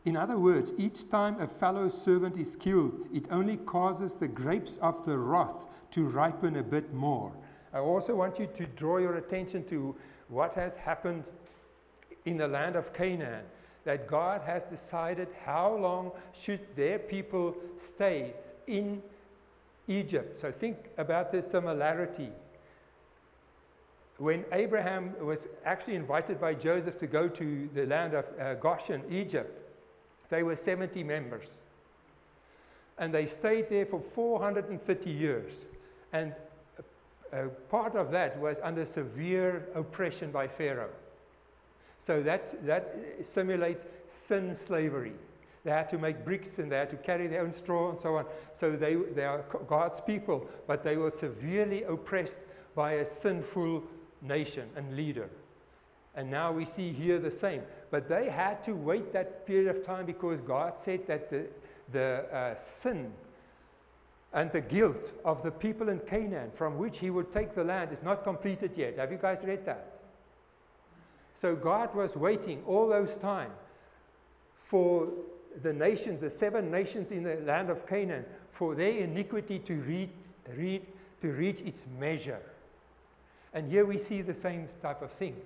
In 0.04 0.16
other 0.16 0.38
words, 0.38 0.72
each 0.78 1.10
time 1.10 1.40
a 1.40 1.48
fellow 1.48 1.88
servant 1.88 2.36
is 2.36 2.54
killed, 2.54 3.08
it 3.12 3.26
only 3.32 3.56
causes 3.56 4.14
the 4.14 4.28
grapes 4.28 4.76
of 4.76 5.04
the 5.04 5.18
wrath 5.18 5.66
to 5.90 6.04
ripen 6.04 6.56
a 6.56 6.62
bit 6.62 6.94
more. 6.94 7.32
I 7.72 7.78
also 7.78 8.14
want 8.14 8.38
you 8.38 8.46
to 8.54 8.66
draw 8.66 8.98
your 8.98 9.16
attention 9.16 9.64
to 9.64 9.96
what 10.28 10.54
has 10.54 10.76
happened 10.76 11.24
in 12.24 12.36
the 12.36 12.46
land 12.46 12.76
of 12.76 12.92
Canaan. 12.92 13.44
That 13.86 14.06
God 14.06 14.42
has 14.44 14.64
decided 14.64 15.28
how 15.46 15.74
long 15.74 16.12
should 16.38 16.60
their 16.76 16.98
people 16.98 17.54
stay 17.78 18.34
in 18.66 19.02
Egypt. 19.88 20.40
So 20.40 20.52
think 20.52 20.76
about 20.98 21.32
the 21.32 21.42
similarity. 21.42 22.28
When 24.18 24.44
Abraham 24.52 25.14
was 25.20 25.46
actually 25.64 25.94
invited 25.94 26.40
by 26.40 26.54
Joseph 26.54 26.98
to 26.98 27.06
go 27.06 27.28
to 27.28 27.68
the 27.74 27.86
land 27.86 28.14
of 28.14 28.24
uh, 28.40 28.54
Goshen, 28.54 29.02
Egypt, 29.10 29.62
they 30.30 30.42
were 30.42 30.56
70 30.56 31.02
members. 31.04 31.46
And 32.98 33.14
they 33.14 33.26
stayed 33.26 33.68
there 33.68 33.86
for 33.86 34.02
430 34.14 35.10
years. 35.10 35.66
And 36.12 36.34
a 37.32 37.46
part 37.70 37.94
of 37.94 38.10
that 38.10 38.38
was 38.40 38.58
under 38.62 38.86
severe 38.86 39.68
oppression 39.74 40.30
by 40.30 40.48
Pharaoh. 40.48 40.90
So 42.06 42.22
that, 42.22 42.64
that 42.64 42.94
simulates 43.22 43.84
sin 44.06 44.54
slavery. 44.54 45.14
They 45.64 45.72
had 45.72 45.90
to 45.90 45.98
make 45.98 46.24
bricks 46.24 46.58
and 46.58 46.70
they 46.70 46.76
had 46.76 46.90
to 46.90 46.96
carry 46.96 47.26
their 47.26 47.42
own 47.42 47.52
straw 47.52 47.90
and 47.90 48.00
so 48.00 48.14
on. 48.14 48.26
So 48.52 48.76
they, 48.76 48.94
they 48.94 49.24
are 49.24 49.44
God's 49.66 50.00
people, 50.00 50.48
but 50.68 50.84
they 50.84 50.96
were 50.96 51.10
severely 51.10 51.82
oppressed 51.82 52.38
by 52.76 52.92
a 52.92 53.04
sinful 53.04 53.82
nation 54.22 54.68
and 54.76 54.94
leader. 54.94 55.28
And 56.14 56.30
now 56.30 56.52
we 56.52 56.64
see 56.64 56.92
here 56.92 57.18
the 57.18 57.30
same. 57.30 57.62
But 57.90 58.08
they 58.08 58.30
had 58.30 58.62
to 58.64 58.72
wait 58.74 59.12
that 59.12 59.44
period 59.44 59.74
of 59.74 59.84
time 59.84 60.06
because 60.06 60.40
God 60.40 60.74
said 60.78 61.08
that 61.08 61.28
the, 61.28 61.46
the 61.90 62.24
uh, 62.32 62.56
sin 62.56 63.12
and 64.32 64.52
the 64.52 64.60
guilt 64.60 65.10
of 65.24 65.42
the 65.42 65.50
people 65.50 65.88
in 65.88 65.98
Canaan 65.98 66.52
from 66.54 66.78
which 66.78 67.00
he 67.00 67.10
would 67.10 67.32
take 67.32 67.56
the 67.56 67.64
land 67.64 67.90
is 67.90 68.02
not 68.04 68.22
completed 68.22 68.76
yet. 68.76 68.96
Have 68.96 69.10
you 69.10 69.18
guys 69.18 69.38
read 69.42 69.66
that? 69.66 69.95
So 71.40 71.54
God 71.54 71.94
was 71.94 72.16
waiting 72.16 72.62
all 72.66 72.88
those 72.88 73.16
time 73.16 73.50
for 74.64 75.08
the 75.62 75.72
nations, 75.72 76.20
the 76.20 76.30
seven 76.30 76.70
nations 76.70 77.10
in 77.10 77.22
the 77.22 77.36
land 77.46 77.70
of 77.70 77.86
Canaan, 77.86 78.24
for 78.52 78.74
their 78.74 78.92
iniquity 78.92 79.58
to, 79.60 79.74
read, 79.74 80.10
read, 80.56 80.86
to 81.20 81.28
reach 81.28 81.60
its 81.60 81.84
measure. 81.98 82.40
And 83.52 83.70
here 83.70 83.86
we 83.86 83.98
see 83.98 84.22
the 84.22 84.34
same 84.34 84.68
type 84.82 85.02
of 85.02 85.12
thing. 85.12 85.36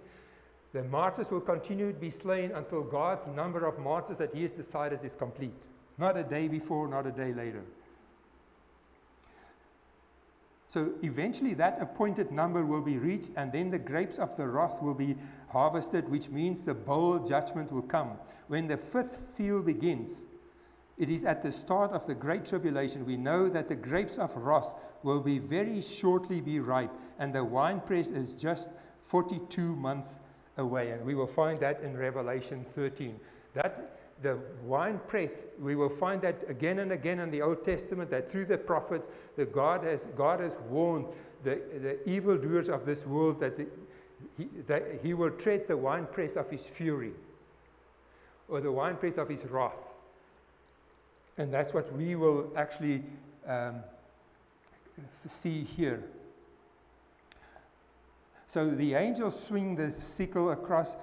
The 0.72 0.84
martyrs 0.84 1.30
will 1.30 1.40
continue 1.40 1.92
to 1.92 1.98
be 1.98 2.10
slain 2.10 2.52
until 2.52 2.82
God's 2.82 3.26
number 3.34 3.66
of 3.66 3.78
martyrs 3.78 4.18
that 4.18 4.34
He 4.34 4.42
has 4.42 4.52
decided 4.52 5.00
is 5.04 5.16
complete. 5.16 5.66
Not 5.98 6.16
a 6.16 6.22
day 6.22 6.48
before, 6.48 6.86
not 6.88 7.06
a 7.06 7.10
day 7.10 7.32
later. 7.32 7.62
So 10.70 10.92
eventually 11.02 11.52
that 11.54 11.82
appointed 11.82 12.30
number 12.30 12.64
will 12.64 12.80
be 12.80 12.96
reached, 12.96 13.32
and 13.36 13.50
then 13.50 13.70
the 13.70 13.78
grapes 13.78 14.18
of 14.18 14.36
the 14.36 14.46
wrath 14.46 14.80
will 14.80 14.94
be 14.94 15.16
harvested, 15.48 16.08
which 16.08 16.28
means 16.28 16.64
the 16.64 16.74
bowl 16.74 17.18
judgment 17.18 17.72
will 17.72 17.82
come. 17.82 18.12
When 18.46 18.68
the 18.68 18.76
fifth 18.76 19.34
seal 19.34 19.62
begins, 19.62 20.24
it 20.96 21.10
is 21.10 21.24
at 21.24 21.42
the 21.42 21.50
start 21.50 21.90
of 21.90 22.06
the 22.06 22.14
great 22.14 22.44
tribulation. 22.44 23.04
We 23.04 23.16
know 23.16 23.48
that 23.48 23.66
the 23.66 23.74
grapes 23.74 24.16
of 24.16 24.36
wrath 24.36 24.76
will 25.02 25.20
be 25.20 25.40
very 25.40 25.82
shortly 25.82 26.40
be 26.40 26.60
ripe, 26.60 26.92
and 27.18 27.34
the 27.34 27.42
winepress 27.44 28.10
is 28.10 28.30
just 28.32 28.68
42 29.08 29.74
months 29.74 30.20
away. 30.56 30.92
And 30.92 31.04
we 31.04 31.16
will 31.16 31.26
find 31.26 31.58
that 31.60 31.80
in 31.80 31.96
Revelation 31.96 32.64
13. 32.76 33.18
That 33.54 33.99
the 34.22 34.38
wine 34.64 35.00
press, 35.06 35.44
we 35.58 35.74
will 35.76 35.88
find 35.88 36.20
that 36.22 36.48
again 36.48 36.80
and 36.80 36.92
again 36.92 37.20
in 37.20 37.30
the 37.30 37.42
Old 37.42 37.64
Testament 37.64 38.10
that 38.10 38.30
through 38.30 38.46
the 38.46 38.58
prophets, 38.58 39.06
that 39.36 39.52
God 39.52 39.84
has, 39.84 40.04
God 40.16 40.40
has 40.40 40.52
warned 40.68 41.06
the, 41.42 41.60
the 41.80 42.08
evildoers 42.08 42.68
of 42.68 42.84
this 42.84 43.06
world 43.06 43.40
that, 43.40 43.56
the, 43.56 43.66
he, 44.36 44.48
that 44.66 45.00
he 45.02 45.14
will 45.14 45.30
tread 45.30 45.66
the 45.66 45.76
wine 45.76 46.06
press 46.12 46.36
of 46.36 46.50
his 46.50 46.66
fury 46.66 47.12
or 48.48 48.60
the 48.60 48.70
wine 48.70 48.96
press 48.96 49.16
of 49.16 49.28
his 49.28 49.44
wrath. 49.46 49.72
And 51.38 51.52
that's 51.52 51.72
what 51.72 51.90
we 51.96 52.16
will 52.16 52.50
actually 52.56 53.02
um, 53.46 53.76
see 55.26 55.62
here. 55.62 56.04
So 58.46 58.68
the 58.68 58.94
angels 58.94 59.42
swing 59.42 59.76
the 59.76 59.92
sickle 59.92 60.50
across, 60.50 60.96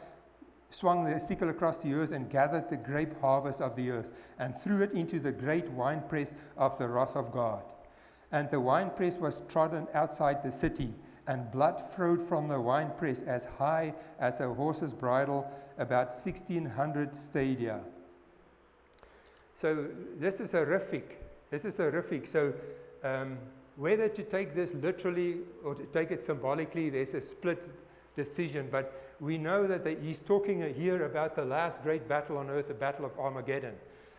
swung 0.69 1.05
the 1.05 1.19
sickle 1.19 1.49
across 1.49 1.77
the 1.77 1.93
earth 1.93 2.11
and 2.11 2.29
gathered 2.29 2.69
the 2.69 2.77
grape 2.77 3.19
harvest 3.21 3.61
of 3.61 3.75
the 3.75 3.89
earth 3.89 4.07
and 4.39 4.57
threw 4.57 4.81
it 4.81 4.91
into 4.91 5.19
the 5.19 5.31
great 5.31 5.69
winepress 5.71 6.33
of 6.57 6.77
the 6.77 6.87
wrath 6.87 7.15
of 7.15 7.31
God. 7.31 7.63
And 8.31 8.49
the 8.51 8.59
winepress 8.59 9.15
was 9.15 9.41
trodden 9.47 9.87
outside 9.93 10.43
the 10.43 10.51
city, 10.51 10.93
and 11.27 11.49
blood 11.51 11.83
flowed 11.95 12.27
from 12.27 12.47
the 12.47 12.59
winepress 12.59 13.21
as 13.21 13.45
high 13.57 13.93
as 14.19 14.39
a 14.39 14.53
horse's 14.53 14.93
bridle, 14.93 15.49
about 15.77 16.07
1600 16.07 17.15
stadia. 17.15 17.79
So 19.55 19.87
this 20.19 20.39
is 20.39 20.51
horrific. 20.51 21.23
This 21.49 21.63
is 21.63 21.77
horrific. 21.77 22.27
So 22.27 22.53
um, 23.03 23.37
Whether 23.77 24.09
to 24.09 24.23
take 24.23 24.55
this 24.55 24.73
literally 24.73 25.37
or 25.63 25.75
to 25.75 25.83
take 25.85 26.09
it 26.09 26.23
symbolically, 26.23 26.89
there's 26.89 27.13
a 27.13 27.21
split 27.21 27.63
decision. 28.15 28.69
But 28.71 29.06
we 29.19 29.37
know 29.37 29.67
that 29.67 29.85
he's 30.01 30.19
talking 30.19 30.61
here 30.73 31.05
about 31.05 31.35
the 31.35 31.43
last 31.43 31.81
great 31.83 32.07
battle 32.07 32.37
on 32.37 32.49
earth, 32.49 32.67
the 32.67 32.73
Battle 32.73 33.05
of 33.05 33.17
Armageddon. 33.17 33.73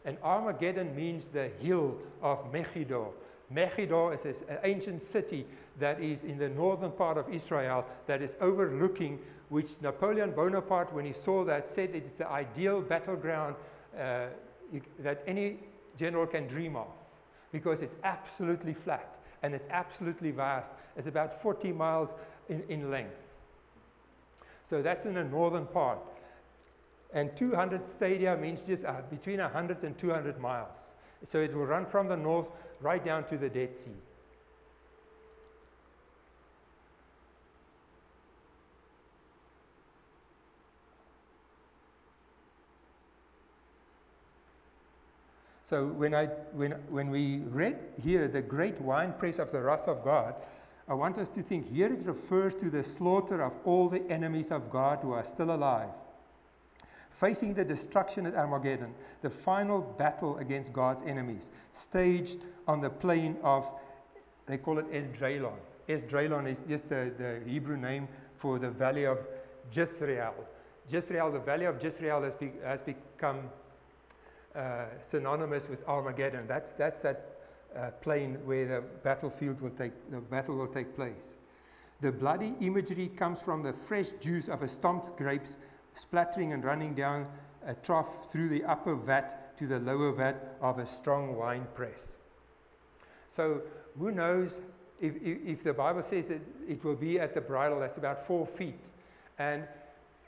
And 0.04 0.16
Armageddon 0.22 0.94
means 0.96 1.26
the 1.26 1.48
hill 1.60 1.96
of 2.22 2.52
Megiddo. 2.52 3.12
Megiddo 3.50 4.10
is 4.10 4.24
an 4.24 4.58
ancient 4.64 5.02
city 5.02 5.46
that 5.78 6.00
is 6.02 6.24
in 6.24 6.38
the 6.38 6.48
northern 6.48 6.90
part 6.90 7.16
of 7.16 7.28
Israel 7.32 7.84
that 8.06 8.22
is 8.22 8.36
overlooking, 8.40 9.18
which 9.48 9.70
Napoleon 9.80 10.32
Bonaparte, 10.32 10.92
when 10.92 11.04
he 11.04 11.12
saw 11.12 11.44
that, 11.44 11.68
said 11.68 11.90
it's 11.94 12.10
the 12.10 12.28
ideal 12.28 12.80
battleground 12.80 13.54
uh, 13.98 14.26
that 14.98 15.22
any 15.26 15.58
general 15.96 16.26
can 16.26 16.46
dream 16.46 16.76
of 16.76 16.88
because 17.52 17.80
it's 17.80 17.94
absolutely 18.04 18.74
flat 18.74 19.16
and 19.42 19.54
it's 19.54 19.66
absolutely 19.70 20.30
vast. 20.30 20.70
It's 20.96 21.06
about 21.06 21.40
40 21.42 21.72
miles 21.72 22.14
in, 22.48 22.62
in 22.68 22.90
length. 22.90 23.14
So 24.68 24.82
that's 24.82 25.06
in 25.06 25.14
the 25.14 25.24
northern 25.24 25.64
part. 25.64 25.98
And 27.14 27.34
200 27.34 27.88
stadia 27.88 28.36
means 28.36 28.60
just 28.60 28.84
uh, 28.84 29.00
between 29.08 29.38
100 29.38 29.82
and 29.82 29.96
200 29.96 30.38
miles. 30.38 30.68
So 31.24 31.40
it 31.40 31.54
will 31.54 31.64
run 31.64 31.86
from 31.86 32.06
the 32.06 32.16
north 32.16 32.48
right 32.82 33.02
down 33.02 33.24
to 33.28 33.38
the 33.38 33.48
Dead 33.48 33.74
Sea. 33.74 33.90
So 45.64 45.86
when, 45.86 46.14
I, 46.14 46.26
when, 46.52 46.72
when 46.90 47.08
we 47.10 47.38
read 47.50 47.78
here 48.02 48.28
the 48.28 48.42
great 48.42 48.78
winepress 48.80 49.38
of 49.38 49.50
the 49.50 49.60
wrath 49.60 49.88
of 49.88 50.04
God, 50.04 50.34
I 50.88 50.94
want 50.94 51.18
us 51.18 51.28
to 51.30 51.42
think 51.42 51.70
here 51.70 51.92
it 51.92 52.06
refers 52.06 52.54
to 52.56 52.70
the 52.70 52.82
slaughter 52.82 53.42
of 53.42 53.52
all 53.64 53.88
the 53.90 54.02
enemies 54.10 54.50
of 54.50 54.70
God 54.70 55.00
who 55.02 55.12
are 55.12 55.24
still 55.24 55.54
alive. 55.54 55.90
Facing 57.10 57.52
the 57.52 57.64
destruction 57.64 58.24
at 58.26 58.34
Armageddon, 58.34 58.94
the 59.22 59.28
final 59.28 59.80
battle 59.80 60.38
against 60.38 60.72
God's 60.72 61.02
enemies, 61.02 61.50
staged 61.72 62.38
on 62.66 62.80
the 62.80 62.88
plain 62.88 63.36
of, 63.42 63.68
they 64.46 64.56
call 64.56 64.78
it 64.78 64.90
Esdraelon. 64.90 65.58
Esdraelon 65.88 66.48
is 66.48 66.62
just 66.68 66.88
the, 66.88 67.12
the 67.18 67.40
Hebrew 67.50 67.76
name 67.76 68.08
for 68.36 68.58
the 68.58 68.70
valley 68.70 69.04
of 69.04 69.18
Jezreel. 69.72 70.34
Jezreel, 70.90 71.30
the 71.30 71.40
valley 71.40 71.66
of 71.66 71.82
Jezreel 71.82 72.22
has, 72.22 72.34
be, 72.34 72.52
has 72.64 72.80
become 72.80 73.40
uh, 74.54 74.84
synonymous 75.02 75.68
with 75.68 75.86
Armageddon. 75.86 76.46
That's, 76.46 76.72
that's 76.72 77.00
that 77.00 77.37
uh, 77.76 77.90
plain 78.00 78.38
where 78.44 78.66
the 78.66 78.82
battlefield 79.02 79.60
will 79.60 79.70
take, 79.70 79.92
the 80.10 80.20
battle 80.20 80.56
will 80.56 80.66
take 80.66 80.94
place. 80.94 81.36
The 82.00 82.12
bloody 82.12 82.54
imagery 82.60 83.08
comes 83.08 83.40
from 83.40 83.62
the 83.62 83.72
fresh 83.72 84.10
juice 84.20 84.48
of 84.48 84.62
a 84.62 84.68
stomped 84.68 85.16
grapes 85.16 85.56
splattering 85.94 86.52
and 86.52 86.64
running 86.64 86.94
down 86.94 87.26
a 87.66 87.74
trough 87.74 88.30
through 88.30 88.48
the 88.48 88.64
upper 88.64 88.94
vat 88.94 89.56
to 89.58 89.66
the 89.66 89.80
lower 89.80 90.12
vat 90.12 90.56
of 90.60 90.78
a 90.78 90.86
strong 90.86 91.36
wine 91.36 91.66
press. 91.74 92.16
So, 93.26 93.62
who 93.98 94.12
knows 94.12 94.56
if, 95.00 95.16
if, 95.16 95.38
if 95.44 95.64
the 95.64 95.72
Bible 95.72 96.02
says 96.02 96.28
that 96.28 96.40
it 96.68 96.84
will 96.84 96.94
be 96.94 97.18
at 97.18 97.34
the 97.34 97.40
bridle, 97.40 97.80
that's 97.80 97.98
about 97.98 98.26
four 98.26 98.46
feet. 98.46 98.78
And 99.38 99.64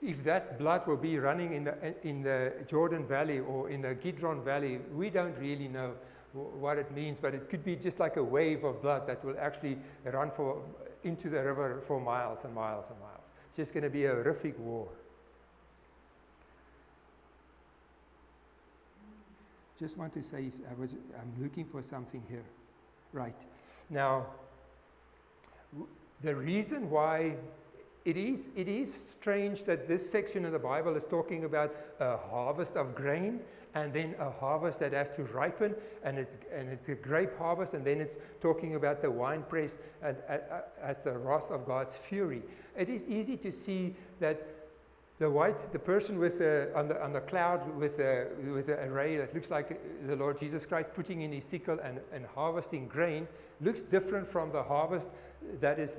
if 0.03 0.23
that 0.25 0.59
blood 0.59 0.87
will 0.87 0.97
be 0.97 1.19
running 1.19 1.53
in 1.53 1.65
the, 1.65 1.95
in 2.03 2.23
the 2.23 2.53
Jordan 2.67 3.07
Valley 3.07 3.41
or 3.41 3.71
in 3.71 3.83
the 3.83 3.95
Kidron 3.95 4.43
Valley, 4.43 4.81
we 4.95 5.11
don't 5.11 5.37
really 5.39 5.69
know 5.69 5.93
what 6.33 6.79
it 6.79 6.91
means, 6.93 7.19
but 7.21 7.35
it 7.35 7.49
could 7.49 7.65
be 7.65 7.77
just 7.77 7.99
like 7.99 8.17
a 8.17 8.23
wave 8.23 8.65
of 8.65 8.83
blood 8.83 9.07
that 9.07 9.25
will 9.25 9.37
actually 9.39 9.79
run 10.05 10.31
for, 10.31 10.63
into 11.05 11.29
the 11.29 11.43
river 11.43 11.83
for 11.87 12.01
miles 12.01 12.45
and 12.45 12.55
miles 12.55 12.85
and 12.89 12.99
miles. 13.01 13.23
It's 13.49 13.57
just 13.57 13.73
going 13.73 13.85
to 13.85 13.91
be 13.91 14.05
a 14.05 14.11
horrific 14.11 14.59
war. 14.59 14.89
Just 19.79 19.97
want 19.97 20.13
to 20.13 20.23
say, 20.23 20.51
I 20.71 20.81
was, 20.81 20.93
I'm 20.93 21.43
looking 21.43 21.65
for 21.65 21.83
something 21.83 22.23
here. 22.29 22.45
Right. 23.13 23.35
Now, 23.89 24.27
the 26.23 26.35
reason 26.37 26.91
why 26.91 27.35
it 28.05 28.17
is, 28.17 28.49
it 28.57 28.69
is 28.69 28.93
strange 28.93 29.65
that 29.65 29.89
this 29.89 30.09
section 30.09 30.45
of 30.45 30.53
the 30.53 30.59
Bible 30.59 30.97
is 30.97 31.05
talking 31.05 31.45
about 31.45 31.75
a 31.99 32.17
harvest 32.17 32.77
of 32.77 32.95
grain 32.95 33.41
and 33.75 33.93
then 33.93 34.15
a 34.19 34.31
harvest 34.31 34.81
that 34.81 34.93
has 34.93 35.09
to 35.11 35.23
ripen, 35.25 35.75
and 36.03 36.19
it's, 36.19 36.39
and 36.53 36.69
it's 36.69 36.89
a 36.89 36.95
grape 36.95 37.37
harvest, 37.39 37.75
and 37.75 37.85
then 37.85 38.01
it's 38.01 38.17
talking 38.41 38.75
about 38.75 39.03
the 39.03 39.11
wine 39.11 39.45
press 39.49 39.79
and, 40.03 40.17
uh, 40.29 40.39
as 40.83 41.01
the 41.01 41.13
wrath 41.13 41.51
of 41.51 41.67
God's 41.67 41.95
fury. 42.09 42.43
It 42.77 42.89
is 42.89 43.05
easy 43.05 43.37
to 43.39 43.53
see 43.53 43.95
that 44.19 44.47
the 45.21 45.31
white, 45.31 45.71
the 45.73 45.79
person 45.79 46.19
with 46.19 46.39
the, 46.39 46.71
on, 46.75 46.89
the, 46.89 47.03
on 47.03 47.13
the 47.13 47.21
cloud 47.21 47.77
with 47.77 47.99
the, 47.99 48.29
with 48.55 48.67
the 48.67 48.81
array 48.85 49.19
that 49.19 49.35
looks 49.35 49.51
like 49.51 49.79
the 50.07 50.17
Lord 50.17 50.41
Jesus 50.41 50.65
Christ 50.65 50.89
putting 50.95 51.21
in 51.21 51.31
his 51.31 51.45
sickle 51.45 51.79
and, 51.85 52.01
and 52.13 52.25
harvesting 52.35 52.89
grain 52.89 53.29
looks 53.61 53.83
different 53.83 54.33
from 54.33 54.51
the 54.51 54.63
harvest 54.63 55.09
that 55.61 55.79
is 55.79 55.97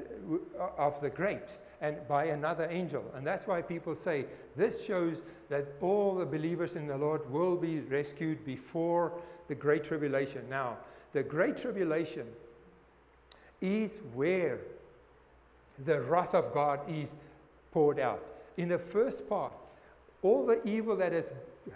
uh, 0.60 0.68
of 0.78 1.00
the 1.02 1.10
grapes 1.10 1.62
and 1.82 1.96
by 2.08 2.26
another 2.26 2.68
angel. 2.70 3.04
And 3.16 3.26
that's 3.26 3.48
why 3.48 3.62
people 3.62 3.96
say 3.96 4.26
this 4.56 4.86
shows 4.86 5.18
that 5.50 5.68
all 5.82 6.16
the 6.16 6.26
believers 6.26 6.76
in 6.76 6.88
the 6.88 6.98
Lord 6.98 7.30
will 7.32 7.56
be 7.56 7.80
rescued 7.80 8.46
before 8.46 9.12
the 9.48 9.56
great 9.56 9.84
tribulation. 9.84 10.44
Now, 10.50 10.78
the 11.14 11.24
great 11.24 11.58
tribulation 11.58 12.26
is 13.60 14.00
where 14.14 14.60
the 15.86 16.02
wrath 16.02 16.34
of 16.34 16.54
God 16.54 16.80
is 16.90 17.10
poured 17.72 18.00
out. 18.00 18.24
In 18.58 18.70
the 18.70 18.78
first 18.78 19.28
part, 19.28 19.54
all 20.22 20.46
the 20.46 20.66
evil 20.68 20.96
that 20.98 21.12
has 21.12 21.26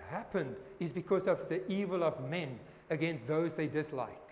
happened 0.09 0.55
is 0.79 0.91
because 0.91 1.27
of 1.27 1.49
the 1.49 1.65
evil 1.71 2.03
of 2.03 2.29
men 2.29 2.59
against 2.89 3.27
those 3.27 3.53
they 3.53 3.67
dislike. 3.67 4.24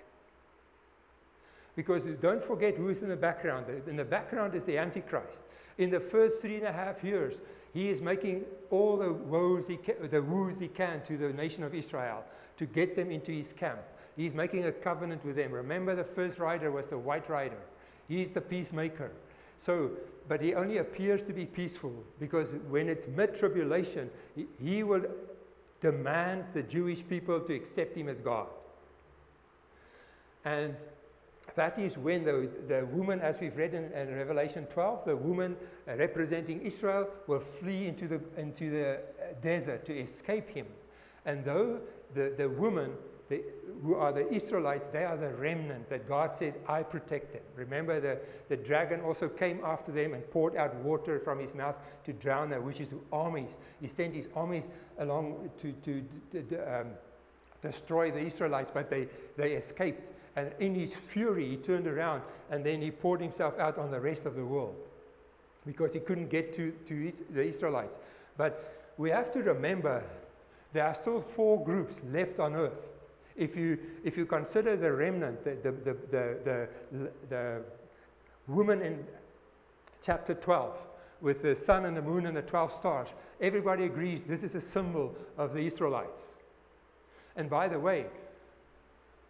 Because 1.76 2.04
don't 2.22 2.44
forget 2.44 2.76
who's 2.76 3.02
in 3.02 3.10
the 3.10 3.16
background. 3.16 3.66
In 3.88 3.96
the 3.96 4.04
background 4.04 4.56
is 4.56 4.64
the 4.64 4.78
Antichrist. 4.78 5.40
In 5.78 5.90
the 5.90 6.00
first 6.00 6.40
three 6.40 6.58
and 6.58 6.68
a 6.68 6.72
half 6.72 7.04
years, 7.04 7.36
he 7.74 7.90
is 7.90 8.00
making 8.00 8.46
all 8.70 8.98
the 8.98 9.12
woes 9.12 9.66
he 9.68 9.78
can, 9.78 9.96
the 10.12 10.22
woes 10.22 10.60
he 10.60 10.68
can 10.68 11.02
to 11.08 11.18
the 11.18 11.34
nation 11.34 11.64
of 11.64 11.74
Israel 11.74 12.24
to 12.58 12.66
get 12.66 12.96
them 12.96 13.10
into 13.10 13.32
his 13.32 13.52
camp. 13.54 13.80
He's 14.16 14.34
making 14.34 14.66
a 14.66 14.72
covenant 14.72 15.26
with 15.26 15.36
them. 15.36 15.52
Remember, 15.52 15.96
the 15.96 16.04
first 16.04 16.38
rider 16.38 16.72
was 16.72 16.86
the 16.86 16.98
white 16.98 17.28
rider. 17.30 17.58
He's 18.08 18.30
the 18.30 18.42
peacemaker. 18.42 19.12
So, 19.58 19.92
but 20.28 20.42
he 20.42 20.54
only 20.54 20.78
appears 20.78 21.24
to 21.24 21.34
be 21.34 21.46
peaceful 21.46 21.94
because 22.20 22.50
when 22.70 22.90
it's 22.90 23.08
mid 23.08 23.36
tribulation, 23.36 24.12
he, 24.36 24.46
he 24.64 24.84
will 24.84 25.06
demand 25.82 26.46
the 26.54 26.62
Jewish 26.62 27.04
people 27.08 27.40
to 27.40 27.54
accept 27.54 27.98
him 27.98 28.08
as 28.08 28.20
God. 28.20 28.48
And 30.46 30.76
that 31.56 31.78
is 31.78 31.98
when 31.98 32.24
the, 32.24 32.50
the 32.68 32.86
woman, 32.88 33.20
as 33.20 33.40
we've 33.40 33.56
read 33.56 33.74
in, 33.74 33.92
in 33.92 34.16
Revelation 34.16 34.66
12, 34.68 35.06
the 35.06 35.16
woman 35.16 35.56
uh, 35.88 35.96
representing 35.96 36.62
Israel 36.62 37.08
will 37.28 37.40
flee 37.40 37.88
into 37.88 38.08
the, 38.08 38.20
into 38.38 38.70
the 38.72 38.94
uh, 38.94 38.98
desert 39.42 39.86
to 39.86 39.98
escape 39.98 40.50
him. 40.50 40.66
And 41.26 41.46
though 41.46 41.80
the, 42.16 42.34
the 42.38 42.50
woman, 42.50 42.94
the, 43.30 43.42
who 43.84 43.96
are 43.96 44.12
the 44.12 44.32
Israelites, 44.34 44.88
they 44.92 45.04
are 45.04 45.18
the 45.18 45.30
remnant 45.30 45.90
that 45.90 46.08
God 46.08 46.36
says, 46.36 46.54
I 46.68 46.82
protect 46.82 47.34
them. 47.34 47.42
Remember, 47.56 48.00
the, 48.00 48.20
the 48.50 48.58
dragon 48.58 49.02
also 49.02 49.28
came 49.28 49.62
after 49.64 49.92
them 49.92 50.14
and 50.14 50.30
poured 50.32 50.56
out 50.56 50.74
water 50.76 51.20
from 51.20 51.40
his 51.40 51.54
mouth 51.54 51.76
to 52.06 52.14
drown 52.14 52.50
them, 52.50 52.66
which 52.66 52.80
is 52.80 52.94
armies. 53.12 53.60
He 53.80 53.88
sent 53.88 54.16
his 54.16 54.28
armies 54.36 54.64
along 54.98 55.52
to, 55.58 55.72
to, 55.72 56.04
to, 56.32 56.42
to 56.42 56.80
um, 56.80 56.88
destroy 57.62 58.12
the 58.12 58.20
Israelites, 58.20 58.72
but 58.74 58.90
they, 58.90 59.08
they 59.38 59.54
escaped. 59.54 60.02
And 60.36 60.52
in 60.60 60.74
his 60.74 60.96
fury, 60.96 61.50
he 61.50 61.58
turned 61.58 61.88
around 61.88 62.24
and 62.50 62.66
then 62.66 62.82
he 62.82 62.92
poured 62.92 63.22
himself 63.22 63.60
out 63.60 63.78
on 63.78 63.92
the 63.92 64.00
rest 64.00 64.26
of 64.26 64.36
the 64.36 64.46
world 64.46 64.76
because 65.66 65.94
he 65.94 66.00
couldn't 66.00 66.30
get 66.30 66.54
to, 66.56 66.72
to 66.88 67.12
the 67.32 67.44
Israelites. 67.44 68.00
But 68.38 68.94
we 68.98 69.10
have 69.12 69.32
to 69.34 69.40
remember 69.40 70.04
there 70.74 70.86
are 70.86 70.96
still 70.96 71.22
four 71.22 71.64
groups 71.64 72.02
left 72.12 72.40
on 72.40 72.56
earth. 72.56 72.90
If 73.36 73.56
you, 73.56 73.78
if 74.04 74.18
you 74.18 74.26
consider 74.26 74.76
the 74.76 74.92
remnant, 74.92 75.44
the, 75.44 75.56
the, 75.64 75.72
the, 75.72 75.98
the, 76.12 76.38
the, 76.92 77.10
the 77.30 77.62
woman 78.48 78.82
in 78.82 79.06
chapter 80.02 80.34
12, 80.34 80.78
with 81.22 81.42
the 81.42 81.56
sun 81.56 81.86
and 81.86 81.96
the 81.96 82.02
moon 82.02 82.26
and 82.26 82.36
the 82.36 82.42
12 82.42 82.74
stars, 82.74 83.08
everybody 83.40 83.86
agrees 83.86 84.24
this 84.24 84.44
is 84.44 84.56
a 84.56 84.62
symbol 84.62 85.16
of 85.38 85.54
the 85.54 85.62
Israelites. 85.62 86.22
And 87.38 87.50
by 87.50 87.70
the 87.70 87.80
way, 87.80 88.08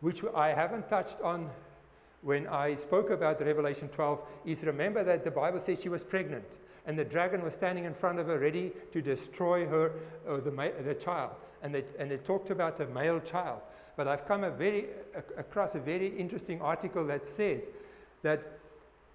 which 0.04 0.22
I 0.36 0.50
haven't 0.50 0.90
touched 0.90 1.22
on 1.22 1.50
when 2.24 2.46
I 2.48 2.76
spoke 2.76 3.10
about 3.10 3.40
Revelation 3.40 3.88
12, 3.88 4.20
is 4.46 4.62
remember 4.64 5.02
that 5.02 5.24
the 5.24 5.32
Bible 5.32 5.62
says 5.62 5.82
she 5.82 5.90
was 5.90 6.04
pregnant. 6.04 6.46
and 6.86 7.00
the 7.00 7.06
dragon 7.06 7.42
was 7.42 7.54
standing 7.54 7.86
in 7.86 7.94
front 7.94 8.20
of 8.20 8.28
her, 8.28 8.38
ready 8.38 8.74
to 8.92 9.02
destroy 9.02 9.66
her, 9.66 9.94
or 10.28 10.42
the, 10.42 10.52
ma- 10.52 10.76
the 10.84 10.94
child. 10.94 11.32
And, 11.62 11.74
they, 11.74 11.86
and 11.98 12.12
it 12.12 12.26
talked 12.26 12.50
about 12.50 12.82
a 12.82 12.88
male 12.88 13.22
child. 13.22 13.62
But 13.96 14.10
I've 14.10 14.28
come 14.28 14.44
a 14.44 14.52
very, 14.52 14.88
across 15.38 15.76
a 15.76 15.80
very 15.80 16.08
interesting 16.08 16.62
article 16.62 17.06
that 17.08 17.26
says 17.26 17.72
that 18.24 18.60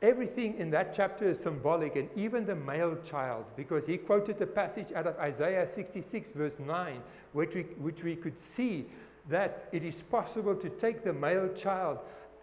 everything 0.01 0.57
in 0.57 0.70
that 0.70 0.94
chapter 0.94 1.29
is 1.29 1.38
symbolic, 1.38 1.96
and 1.96 2.09
even 2.16 2.46
the 2.46 2.57
male 2.57 2.96
child, 3.05 3.44
because 3.55 3.85
he 3.87 3.98
quoted 3.98 4.38
the 4.38 4.46
passage 4.46 4.90
out 4.94 5.07
of 5.07 5.18
Isaiah 5.18 5.68
66, 5.68 6.31
verse 6.33 6.59
9, 6.59 7.03
which 7.35 7.55
we, 7.55 7.62
which 7.85 8.03
we 8.03 8.16
could 8.16 8.40
see 8.40 8.87
that 9.28 9.68
it 9.72 9.84
is 9.84 10.02
possible 10.02 10.54
to 10.56 10.68
take 10.68 11.04
the 11.04 11.12
male 11.12 11.48
child, 11.48 11.98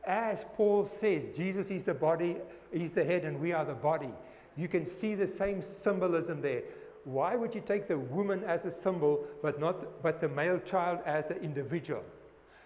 as 0.06 0.45
Paul 0.56 0.86
says, 0.86 1.30
Jesus 1.36 1.71
is 1.71 1.84
the 1.84 1.93
body, 1.93 2.38
he's 2.71 2.91
the 2.91 3.04
head, 3.04 3.26
and 3.26 3.39
we 3.39 3.54
are 3.54 3.65
the 3.65 3.74
body. 3.74 4.12
You 4.56 4.67
can 4.67 4.86
see 4.86 5.15
the 5.15 5.28
same 5.28 5.62
symbolism 5.62 6.41
there. 6.41 6.62
Why 7.04 7.36
would 7.36 7.54
you 7.54 7.62
take 7.62 7.88
the 7.88 7.98
woman 7.98 8.43
as 8.43 8.65
a 8.65 8.71
symbol, 8.71 9.26
but 9.41 9.60
not 9.60 10.02
but 10.02 10.21
the 10.21 10.30
male 10.30 10.60
child 10.60 11.00
as 11.06 11.30
an 11.30 11.38
individual? 11.38 12.04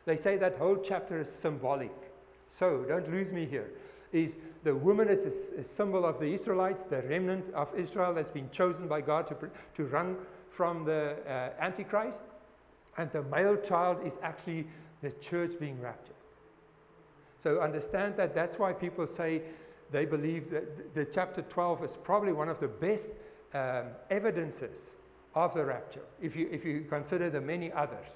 They 0.06 0.16
say 0.16 0.38
that 0.38 0.58
whole 0.58 0.78
chapter 0.78 1.20
is 1.20 1.30
symbolic. 1.30 1.92
So 2.50 2.86
don't 2.88 3.10
lose 3.12 3.32
me 3.32 3.46
here. 3.46 3.72
Is 4.12 4.38
the 4.64 4.74
woman 4.74 5.08
is 5.10 5.26
a, 5.26 5.62
a 5.62 5.64
symbol 5.64 6.06
of 6.06 6.20
the 6.20 6.26
Israelites, 6.26 6.84
the 6.84 7.02
remnant 7.04 7.54
of 7.54 7.68
Israel 7.78 8.14
that's 8.14 8.32
been 8.32 8.50
chosen 8.50 8.88
by 8.88 9.02
God 9.02 9.28
to, 9.28 9.36
to 9.76 9.84
run 9.86 10.16
from 10.50 10.84
the 10.84 11.18
uh, 11.28 11.64
Antichrist, 11.64 12.24
and 13.00 13.10
the 13.14 13.24
male 13.24 13.56
child 13.56 14.06
is 14.06 14.18
actually 14.22 14.68
the 15.02 15.10
church 15.12 15.58
being 15.58 15.80
raptured. 15.80 16.16
So 17.42 17.62
understand 17.62 18.16
that 18.18 18.36
that's 18.36 18.60
why 18.60 18.74
people 18.74 19.08
say 19.08 19.42
they 19.90 20.04
believe 20.04 20.52
that 20.52 20.94
the 20.94 21.06
chapter 21.06 21.42
12 21.42 21.86
is 21.86 21.98
probably 22.04 22.34
one 22.34 22.50
of 22.50 22.60
the 22.60 22.68
best 22.68 23.12
um, 23.54 23.86
evidences 24.10 24.92
of 25.34 25.54
the 25.54 25.64
rapture, 25.64 26.04
if 26.22 26.36
you, 26.36 26.50
if 26.52 26.66
you 26.66 26.86
consider 26.90 27.30
the 27.30 27.40
many 27.40 27.72
others. 27.72 28.08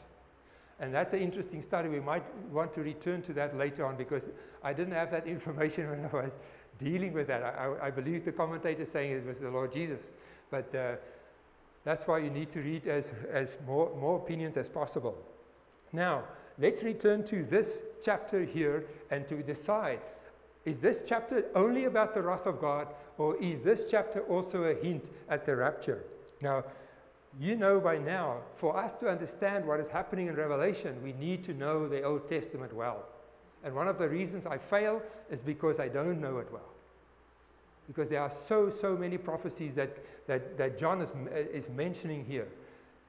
And 0.81 0.93
that's 0.93 1.13
an 1.13 1.19
interesting 1.19 1.61
study. 1.61 1.87
We 1.87 2.01
might 2.01 2.25
want 2.51 2.73
to 2.73 2.81
return 2.81 3.21
to 3.23 3.33
that 3.33 3.57
later 3.57 3.85
on 3.85 3.95
because 3.95 4.25
I 4.63 4.73
didn't 4.73 4.93
have 4.93 5.11
that 5.11 5.27
information 5.37 5.89
when 5.89 6.05
I 6.05 6.25
was 6.25 6.33
dealing 6.77 7.13
with 7.13 7.27
that. 7.27 7.41
I, 7.41 7.87
I 7.87 7.89
believe 7.89 8.25
the 8.25 8.33
commentator 8.33 8.85
saying 8.85 9.13
it 9.13 9.25
was 9.25 9.39
the 9.39 9.49
Lord 9.49 9.71
Jesus. 9.71 10.11
But 10.51 10.75
uh, 10.75 10.95
that's 11.83 12.07
why 12.07 12.19
you 12.19 12.29
need 12.29 12.49
to 12.51 12.59
read 12.59 12.87
as, 12.87 13.13
as 13.31 13.57
more, 13.65 13.91
more 13.99 14.17
opinions 14.17 14.57
as 14.57 14.69
possible. 14.69 15.17
Now, 15.91 16.23
let's 16.59 16.83
return 16.83 17.23
to 17.25 17.43
this 17.43 17.79
chapter 18.03 18.43
here 18.43 18.85
and 19.11 19.27
to 19.27 19.43
decide 19.43 19.99
is 20.65 20.79
this 20.79 21.03
chapter 21.05 21.45
only 21.55 21.85
about 21.85 22.13
the 22.13 22.21
wrath 22.21 22.45
of 22.45 22.61
God, 22.61 22.87
or 23.17 23.35
is 23.43 23.59
this 23.59 23.85
chapter 23.89 24.21
also 24.21 24.63
a 24.63 24.73
hint 24.73 25.03
at 25.29 25.45
the 25.45 25.55
rapture? 25.55 26.03
Now, 26.41 26.63
you 27.39 27.55
know 27.55 27.79
by 27.79 27.97
now, 27.97 28.37
for 28.55 28.77
us 28.77 28.93
to 28.95 29.09
understand 29.09 29.65
what 29.65 29.79
is 29.79 29.87
happening 29.87 30.27
in 30.27 30.35
Revelation, 30.35 31.01
we 31.03 31.13
need 31.13 31.43
to 31.45 31.53
know 31.53 31.87
the 31.87 32.03
Old 32.03 32.29
Testament 32.29 32.73
well. 32.73 33.03
And 33.63 33.75
one 33.75 33.87
of 33.87 33.97
the 33.97 34.07
reasons 34.07 34.45
I 34.45 34.57
fail 34.57 35.01
is 35.29 35.41
because 35.41 35.79
I 35.79 35.87
don't 35.89 36.21
know 36.21 36.37
it 36.37 36.47
well. 36.51 36.69
Because 37.87 38.09
there 38.09 38.21
are 38.21 38.31
so, 38.31 38.69
so 38.69 38.95
many 38.95 39.17
prophecies 39.17 39.75
that, 39.75 39.97
that, 40.27 40.57
that 40.57 40.77
John 40.77 41.01
is, 41.01 41.09
is 41.51 41.69
mentioning 41.69 42.25
here 42.25 42.47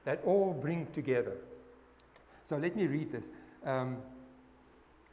that 0.03 0.21
all 0.25 0.53
bring 0.53 0.87
together. 0.87 1.37
So 2.43 2.57
let 2.57 2.75
me 2.75 2.87
read 2.87 3.11
this. 3.11 3.31
Um, 3.65 3.97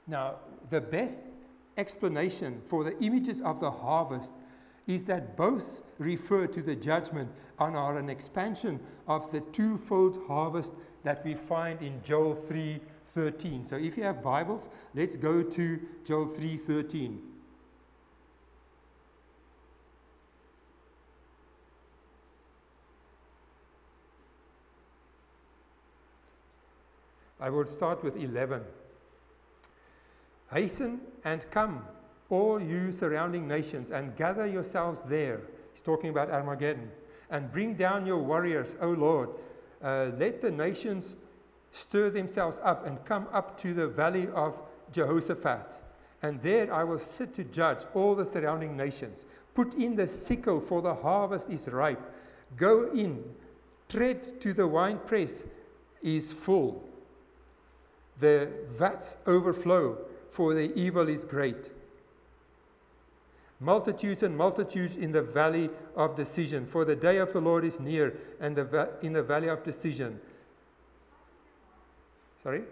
now, 0.07 0.37
the 0.71 0.81
best 0.81 1.21
explanation 1.77 2.61
for 2.69 2.85
the 2.85 2.99
images 3.01 3.41
of 3.41 3.61
the 3.61 3.71
harvest 3.71 4.33
is 4.87 5.05
that 5.05 5.37
both 5.37 5.83
refer 5.99 6.47
to 6.47 6.61
the 6.61 6.75
judgment 6.75 7.31
and 7.59 7.77
are 7.77 7.99
an 7.99 8.11
expansion 8.11 8.81
of 9.07 9.31
the 9.31 9.41
twofold 9.53 10.19
harvest 10.27 10.73
that 11.05 11.25
we 11.25 11.35
find 11.35 11.81
in 11.83 12.03
Joel 12.03 12.35
3:13. 12.35 13.65
So 13.65 13.77
if 13.77 13.97
you 13.97 14.03
have 14.03 14.23
Bibles, 14.23 14.69
let's 14.95 15.17
go 15.17 15.43
to 15.43 15.81
Joel 16.05 16.27
3:13. 16.27 17.32
I 27.43 27.51
will 27.51 27.67
start 27.67 28.05
with 28.05 28.17
11. 28.17 28.63
Hasten 30.53 31.01
and 31.25 31.45
come, 31.51 31.83
all 32.31 32.63
you 32.63 32.93
surrounding 32.93 33.49
nations, 33.49 33.91
and 33.91 34.17
gather 34.17 34.47
yourselves 34.47 35.03
there. 35.03 35.41
He's 35.73 35.83
talking 35.83 36.11
about 36.11 36.31
Armageddon. 36.31 36.89
And 37.31 37.51
bring 37.51 37.75
down 37.75 38.07
your 38.07 38.19
warriors, 38.19 38.77
O 38.81 38.91
Lord. 38.91 39.31
Uh, 39.83 40.11
let 40.19 40.41
the 40.41 40.53
nations 40.53 41.17
stir 41.73 42.11
themselves 42.11 42.61
up 42.63 42.87
and 42.87 43.05
come 43.05 43.27
up 43.33 43.59
to 43.63 43.75
the 43.75 43.89
valley 43.89 44.29
of 44.37 44.55
Jehoshaphat. 44.93 45.81
And 46.23 46.41
there 46.43 46.73
I 46.73 46.85
will 46.85 47.01
sit 47.01 47.35
to 47.35 47.45
judge 47.45 47.85
all 47.93 48.15
the 48.15 48.25
surrounding 48.25 48.77
nations. 48.77 49.27
Put 49.55 49.75
in 49.75 49.97
the 49.97 50.07
sickle, 50.07 50.61
for 50.61 50.81
the 50.81 50.95
harvest 50.95 51.51
is 51.51 51.67
ripe. 51.67 52.01
Go 52.57 52.89
in, 52.93 53.25
tread 53.89 54.41
to 54.43 54.53
the 54.53 54.69
winepress 54.69 55.43
is 56.03 56.31
full. 56.31 56.89
The 58.21 58.49
vats 58.77 59.17
overflow 59.27 59.99
for 60.31 60.55
the 60.55 60.73
evil 60.75 61.09
is 61.09 61.25
great. 61.25 61.71
Multitudes 63.61 64.23
and 64.23 64.37
multitudes 64.37 64.97
in 64.97 65.13
the 65.13 65.23
valley 65.23 65.71
of 65.95 66.17
decision, 66.17 66.67
for 66.67 66.85
the 66.85 66.97
day 66.97 67.19
of 67.19 67.33
the 67.33 67.41
Lord 67.41 67.65
is 67.65 67.79
near, 67.79 68.15
and 68.41 68.57
the 68.57 68.65
va- 68.65 68.91
in 69.03 69.13
the 69.13 69.23
valley 69.23 69.49
of 69.49 69.63
decision. 69.63 70.21
Sorry? 72.43 72.63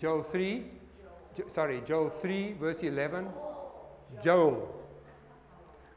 Joel 0.00 0.22
3, 0.22 0.64
jo- 1.36 1.48
sorry, 1.48 1.82
Joel 1.86 2.08
3, 2.08 2.52
verse 2.54 2.78
11. 2.80 3.28
Joel. 4.22 4.74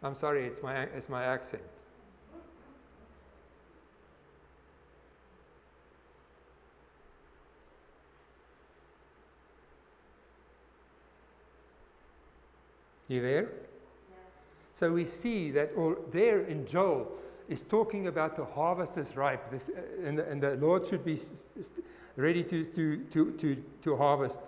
I'm 0.03 0.15
sorry, 0.15 0.45
it's 0.47 0.61
my, 0.61 0.81
it's 0.81 1.07
my 1.07 1.23
accent. 1.23 1.61
You 13.11 13.21
there? 13.21 13.49
So 14.73 14.89
we 14.93 15.03
see 15.03 15.51
that 15.51 15.71
all, 15.75 15.97
there 16.13 16.43
in 16.43 16.65
Joel 16.65 17.11
is 17.49 17.59
talking 17.59 18.07
about 18.07 18.37
the 18.37 18.45
harvest 18.45 18.97
is 18.97 19.17
ripe, 19.17 19.51
this, 19.51 19.69
uh, 19.69 20.07
and, 20.07 20.17
the, 20.17 20.29
and, 20.29 20.41
the, 20.41 20.55
Lord 20.55 20.85
should 20.85 21.03
be 21.03 21.19
ready 22.15 22.41
to, 22.45 22.63
to, 22.63 22.97
to, 23.11 23.31
to, 23.31 23.63
to 23.81 23.97
harvest. 23.97 24.39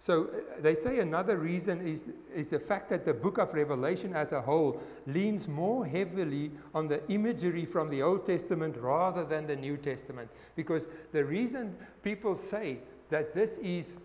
So 0.00 0.24
uh, 0.24 0.60
they 0.60 0.74
say 0.74 0.98
another 0.98 1.36
reason 1.36 1.86
is, 1.86 2.06
is 2.34 2.48
the 2.48 2.58
fact 2.58 2.90
that 2.90 3.04
the 3.04 3.14
book 3.14 3.38
of 3.38 3.54
Revelation 3.54 4.12
as 4.12 4.32
a 4.32 4.40
whole 4.40 4.82
leans 5.06 5.46
more 5.46 5.86
heavily 5.86 6.50
on 6.74 6.88
the 6.88 7.08
imagery 7.08 7.64
from 7.64 7.90
the 7.90 8.02
Old 8.02 8.26
Testament 8.26 8.76
rather 8.76 9.24
than 9.24 9.46
the 9.46 9.54
New 9.54 9.76
Testament. 9.76 10.28
Because 10.56 10.88
the 11.12 11.24
reason 11.24 11.76
people 12.02 12.34
say 12.34 12.78
that 13.10 13.34
this 13.34 13.56
is 13.58 13.96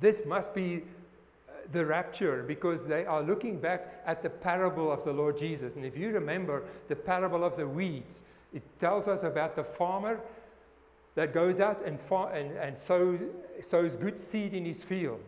this 0.00 0.22
must 0.24 0.54
be 0.54 0.82
uh, 1.48 1.52
the 1.72 1.84
rapture 1.84 2.44
because 2.46 2.82
they 2.84 3.04
are 3.04 3.22
looking 3.22 3.58
back 3.58 4.02
at 4.06 4.22
the 4.22 4.30
parable 4.30 4.92
of 4.92 5.04
the 5.04 5.12
Lord 5.12 5.36
Jesus. 5.36 5.74
And 5.76 5.84
if 5.84 5.96
you 5.96 6.10
remember 6.10 6.62
the 6.88 6.96
parable 6.96 7.44
of 7.44 7.56
the 7.56 7.66
weeds, 7.66 8.22
it 8.54 8.62
tells 8.78 9.08
us 9.08 9.24
about 9.24 9.56
the 9.56 9.64
farmer 9.64 10.20
that 11.16 11.34
goes 11.34 11.58
out 11.58 11.84
and, 11.84 12.00
far, 12.00 12.32
and, 12.32 12.56
and 12.56 12.78
sows, 12.78 13.18
sows 13.60 13.96
good 13.96 14.18
seed 14.18 14.54
in 14.54 14.64
his 14.64 14.84
field. 14.84 15.20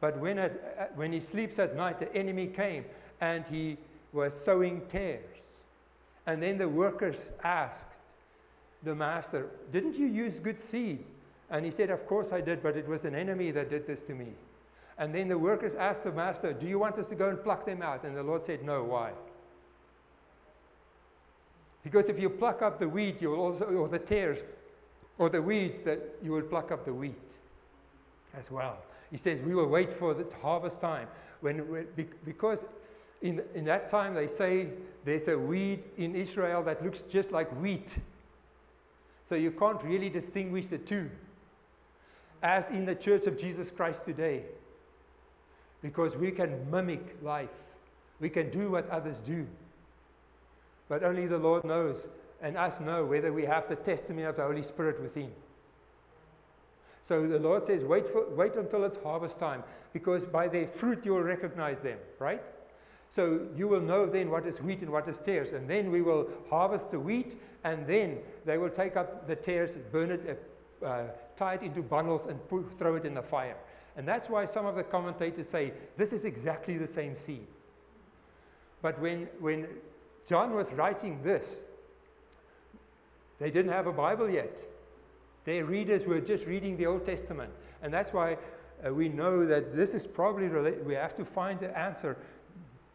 But 0.00 0.18
when, 0.18 0.38
uh, 0.38 0.50
when 0.94 1.12
he 1.12 1.20
sleeps 1.20 1.58
at 1.58 1.76
night, 1.76 1.98
the 1.98 2.14
enemy 2.14 2.46
came 2.46 2.84
and 3.20 3.46
he 3.46 3.78
was 4.12 4.38
sowing 4.38 4.82
tares. 4.88 5.24
And 6.26 6.42
then 6.42 6.58
the 6.58 6.68
workers 6.68 7.16
asked 7.42 7.86
the 8.82 8.94
master, 8.94 9.48
Didn't 9.72 9.94
you 9.94 10.06
use 10.06 10.38
good 10.38 10.60
seed? 10.60 11.04
And 11.50 11.64
he 11.64 11.70
said, 11.70 11.90
Of 11.90 12.06
course 12.06 12.32
I 12.32 12.40
did, 12.40 12.62
but 12.62 12.76
it 12.76 12.86
was 12.86 13.04
an 13.04 13.14
enemy 13.14 13.50
that 13.50 13.70
did 13.70 13.86
this 13.86 14.02
to 14.02 14.14
me. 14.14 14.28
And 14.98 15.14
then 15.14 15.28
the 15.28 15.38
workers 15.38 15.74
asked 15.74 16.04
the 16.04 16.12
master, 16.12 16.52
Do 16.52 16.66
you 16.66 16.78
want 16.78 16.98
us 16.98 17.06
to 17.06 17.14
go 17.14 17.28
and 17.28 17.42
pluck 17.42 17.66
them 17.66 17.82
out? 17.82 18.04
And 18.04 18.16
the 18.16 18.22
Lord 18.22 18.44
said, 18.44 18.62
No. 18.62 18.84
Why? 18.84 19.12
Because 21.82 22.08
if 22.08 22.18
you 22.18 22.28
pluck 22.28 22.62
up 22.62 22.78
the 22.78 22.88
wheat, 22.88 23.22
you 23.22 23.30
will 23.30 23.40
also, 23.40 23.64
or 23.64 23.88
the 23.88 23.98
tares, 23.98 24.40
or 25.18 25.30
the 25.30 25.40
weeds, 25.40 25.78
that 25.84 26.00
you 26.22 26.32
will 26.32 26.42
pluck 26.42 26.70
up 26.70 26.84
the 26.84 26.92
wheat 26.92 27.14
as 28.38 28.50
well. 28.50 28.78
He 29.10 29.16
says, 29.16 29.40
We 29.40 29.54
will 29.54 29.68
wait 29.68 29.92
for 29.98 30.14
the 30.14 30.26
harvest 30.42 30.80
time. 30.80 31.08
When, 31.40 31.86
because 32.24 32.58
in, 33.22 33.42
in 33.54 33.64
that 33.64 33.88
time 33.88 34.14
they 34.14 34.26
say 34.26 34.68
there's 35.04 35.28
a 35.28 35.38
weed 35.38 35.82
in 35.96 36.14
Israel 36.14 36.62
that 36.64 36.84
looks 36.84 37.02
just 37.08 37.32
like 37.32 37.50
wheat. 37.60 37.96
So 39.28 39.34
you 39.34 39.50
can't 39.50 39.82
really 39.82 40.08
distinguish 40.08 40.66
the 40.66 40.78
two, 40.78 41.08
as 42.42 42.68
in 42.68 42.84
the 42.84 42.94
Church 42.94 43.26
of 43.26 43.38
Jesus 43.38 43.70
Christ 43.70 44.04
today, 44.04 44.42
because 45.82 46.16
we 46.16 46.30
can 46.30 46.70
mimic 46.70 47.16
life, 47.22 47.48
we 48.20 48.28
can 48.28 48.50
do 48.50 48.70
what 48.70 48.88
others 48.90 49.16
do. 49.24 49.46
But 50.88 51.02
only 51.02 51.26
the 51.26 51.38
Lord 51.38 51.64
knows, 51.64 52.08
and 52.42 52.56
us 52.56 52.80
know 52.80 53.04
whether 53.04 53.32
we 53.32 53.44
have 53.44 53.68
the 53.68 53.76
testimony 53.76 54.24
of 54.24 54.36
the 54.36 54.42
Holy 54.42 54.62
Spirit 54.62 55.00
within. 55.00 55.30
So 57.02 57.26
the 57.26 57.38
Lord 57.38 57.66
says, 57.66 57.84
wait, 57.84 58.08
for, 58.08 58.28
wait 58.30 58.54
until 58.54 58.84
it's 58.84 58.98
harvest 59.02 59.38
time, 59.38 59.62
because 59.92 60.24
by 60.24 60.48
their 60.48 60.66
fruit 60.66 61.04
you 61.04 61.12
will 61.12 61.22
recognize 61.22 61.78
them, 61.80 61.98
right? 62.18 62.42
So 63.14 63.40
you 63.56 63.66
will 63.66 63.80
know 63.80 64.06
then 64.06 64.30
what 64.30 64.46
is 64.46 64.60
wheat 64.62 64.82
and 64.82 64.90
what 64.90 65.08
is 65.08 65.18
tares. 65.18 65.52
And 65.52 65.68
then 65.68 65.90
we 65.90 66.02
will 66.02 66.28
harvest 66.48 66.90
the 66.90 67.00
wheat, 67.00 67.40
and 67.64 67.86
then 67.86 68.18
they 68.44 68.56
will 68.58 68.70
take 68.70 68.96
up 68.96 69.26
the 69.26 69.34
tares, 69.34 69.76
burn 69.90 70.12
it, 70.12 70.42
uh, 70.84 71.04
tie 71.36 71.54
it 71.54 71.62
into 71.62 71.82
bundles, 71.82 72.26
and 72.26 72.38
throw 72.78 72.96
it 72.96 73.04
in 73.04 73.14
the 73.14 73.22
fire. 73.22 73.56
And 73.96 74.06
that's 74.06 74.28
why 74.28 74.46
some 74.46 74.66
of 74.66 74.76
the 74.76 74.82
commentators 74.82 75.48
say 75.48 75.72
this 75.96 76.12
is 76.12 76.24
exactly 76.24 76.78
the 76.78 76.86
same 76.86 77.16
seed. 77.16 77.46
But 78.82 78.98
when, 79.00 79.28
when 79.40 79.66
John 80.26 80.54
was 80.54 80.72
writing 80.72 81.22
this, 81.22 81.56
they 83.38 83.50
didn't 83.50 83.72
have 83.72 83.86
a 83.86 83.92
Bible 83.92 84.28
yet. 84.28 84.58
Their 85.44 85.64
readers 85.64 86.04
were 86.04 86.20
just 86.20 86.44
reading 86.44 86.76
the 86.76 86.86
Old 86.86 87.04
Testament. 87.04 87.52
And 87.82 87.92
that's 87.92 88.12
why 88.12 88.36
uh, 88.86 88.92
we 88.92 89.08
know 89.08 89.46
that 89.46 89.74
this 89.74 89.94
is 89.94 90.06
probably, 90.06 90.48
we 90.48 90.94
have 90.94 91.16
to 91.16 91.24
find 91.24 91.58
the 91.58 91.76
answer 91.76 92.16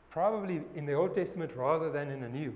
probably 0.09 0.61
in 0.75 0.85
the 0.85 0.93
Old 0.93 1.15
Testament 1.15 1.51
rather 1.55 1.91
than 1.91 2.09
in 2.09 2.21
the 2.21 2.29
New. 2.29 2.53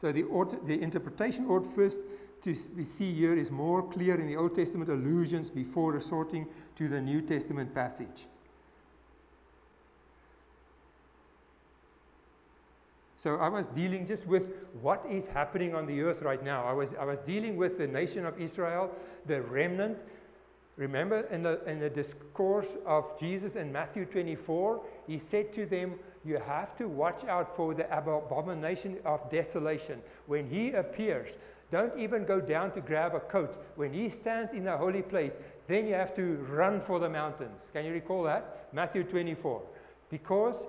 So 0.00 0.12
the, 0.12 0.24
the 0.66 0.80
interpretation 0.80 1.46
ought 1.46 1.74
first 1.74 1.98
to 2.42 2.56
we 2.76 2.84
see 2.84 3.12
here 3.12 3.34
is 3.34 3.50
more 3.50 3.82
clear 3.82 4.20
in 4.20 4.26
the 4.26 4.36
Old 4.36 4.54
Testament 4.54 4.90
allusions 4.90 5.50
before 5.50 5.92
resorting 5.92 6.46
to 6.76 6.88
the 6.88 7.00
New 7.00 7.22
Testament 7.22 7.74
passage. 7.74 8.26
So 13.16 13.36
I 13.36 13.48
was 13.48 13.66
dealing 13.66 14.06
just 14.06 14.26
with 14.26 14.50
what 14.80 15.04
is 15.10 15.26
happening 15.26 15.74
on 15.74 15.86
the 15.86 16.00
earth 16.02 16.22
right 16.22 16.44
now. 16.44 16.64
I 16.64 16.72
was, 16.72 16.90
I 17.00 17.04
was 17.04 17.18
dealing 17.20 17.56
with 17.56 17.78
the 17.78 17.86
nation 17.86 18.24
of 18.24 18.40
Israel, 18.40 18.94
the 19.26 19.42
remnant. 19.42 19.98
Remember 20.76 21.22
in 21.32 21.42
the, 21.42 21.64
in 21.64 21.80
the 21.80 21.88
discourse 21.88 22.68
of 22.84 23.18
Jesus 23.18 23.56
in 23.56 23.72
Matthew 23.72 24.04
24, 24.04 24.80
he 25.08 25.18
said 25.18 25.52
to 25.54 25.66
them, 25.66 25.94
You 26.24 26.36
have 26.36 26.76
to 26.76 26.86
watch 26.86 27.24
out 27.24 27.56
for 27.56 27.74
the 27.74 27.86
abomination 27.96 28.98
of 29.04 29.28
desolation. 29.30 30.02
When 30.26 30.48
he 30.48 30.72
appears, 30.72 31.30
don't 31.70 31.98
even 31.98 32.24
go 32.24 32.40
down 32.40 32.70
to 32.72 32.80
grab 32.80 33.14
a 33.14 33.20
coat. 33.20 33.62
When 33.74 33.92
he 33.92 34.08
stands 34.08 34.52
in 34.52 34.64
the 34.64 34.76
holy 34.76 35.02
place, 35.02 35.32
then 35.66 35.86
you 35.86 35.94
have 35.94 36.14
to 36.16 36.36
run 36.48 36.80
for 36.80 37.00
the 37.00 37.08
mountains. 37.08 37.60
Can 37.72 37.84
you 37.84 37.92
recall 37.92 38.22
that? 38.24 38.68
Matthew 38.72 39.02
24. 39.04 39.62
Because 40.08 40.66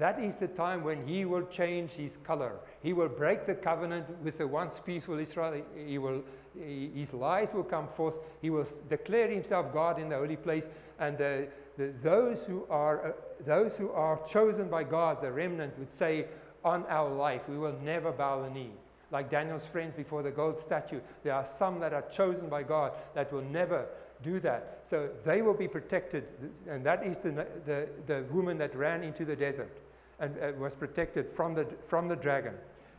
that 0.00 0.18
is 0.18 0.36
the 0.36 0.48
time 0.48 0.82
when 0.82 1.06
he 1.06 1.24
will 1.24 1.46
change 1.46 1.90
his 1.90 2.16
color. 2.24 2.54
He 2.82 2.92
will 2.92 3.08
break 3.08 3.46
the 3.46 3.54
covenant 3.54 4.06
with 4.24 4.38
the 4.38 4.46
once 4.46 4.80
peaceful 4.84 5.18
Israel. 5.18 5.62
He 5.76 5.98
will, 5.98 6.22
his 6.58 7.12
lies 7.12 7.50
will 7.52 7.64
come 7.64 7.86
forth. 7.96 8.14
He 8.40 8.50
will 8.50 8.66
declare 8.88 9.28
himself 9.28 9.72
God 9.72 10.00
in 10.00 10.08
the 10.08 10.16
holy 10.16 10.36
place. 10.36 10.64
And 10.98 11.16
the, 11.16 11.48
the, 11.76 11.92
those, 12.02 12.42
who 12.44 12.66
are, 12.70 13.10
uh, 13.10 13.12
those 13.46 13.76
who 13.76 13.90
are 13.90 14.18
chosen 14.26 14.68
by 14.68 14.84
God, 14.84 15.22
the 15.22 15.30
remnant, 15.30 15.78
would 15.78 15.92
say, 15.96 16.26
On 16.64 16.84
our 16.88 17.10
life, 17.10 17.42
we 17.48 17.58
will 17.58 17.78
never 17.82 18.10
bow 18.10 18.42
the 18.42 18.50
knee. 18.50 18.72
Like 19.10 19.30
Daniel's 19.30 19.66
friends 19.66 19.94
before 19.96 20.22
the 20.22 20.30
gold 20.30 20.60
statue, 20.60 21.00
there 21.24 21.34
are 21.34 21.46
some 21.46 21.80
that 21.80 21.92
are 21.92 22.04
chosen 22.14 22.48
by 22.48 22.62
God 22.62 22.92
that 23.14 23.32
will 23.32 23.42
never 23.42 23.86
do 24.22 24.38
that. 24.40 24.82
So 24.88 25.08
they 25.24 25.42
will 25.42 25.54
be 25.54 25.66
protected. 25.66 26.24
And 26.68 26.84
that 26.84 27.04
is 27.04 27.18
the, 27.18 27.46
the, 27.66 27.88
the 28.06 28.24
woman 28.30 28.58
that 28.58 28.74
ran 28.76 29.02
into 29.02 29.24
the 29.24 29.34
desert 29.34 29.76
and 30.20 30.36
uh, 30.38 30.52
was 30.58 30.74
protected 30.74 31.30
from 31.34 31.54
the, 31.54 31.66
from 31.88 32.08
the 32.08 32.16
dragon. 32.16 32.54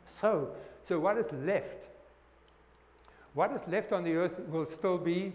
So, 0.06 0.50
so 0.84 1.00
what 1.00 1.17
is 1.17 1.32
left? 1.32 1.88
What 3.34 3.54
is 3.54 3.62
left 3.67 3.93
on 3.93 4.04
the 4.04 4.15
earth 4.15 4.39
will 4.50 4.65
still 4.65 4.97
be 4.97 5.32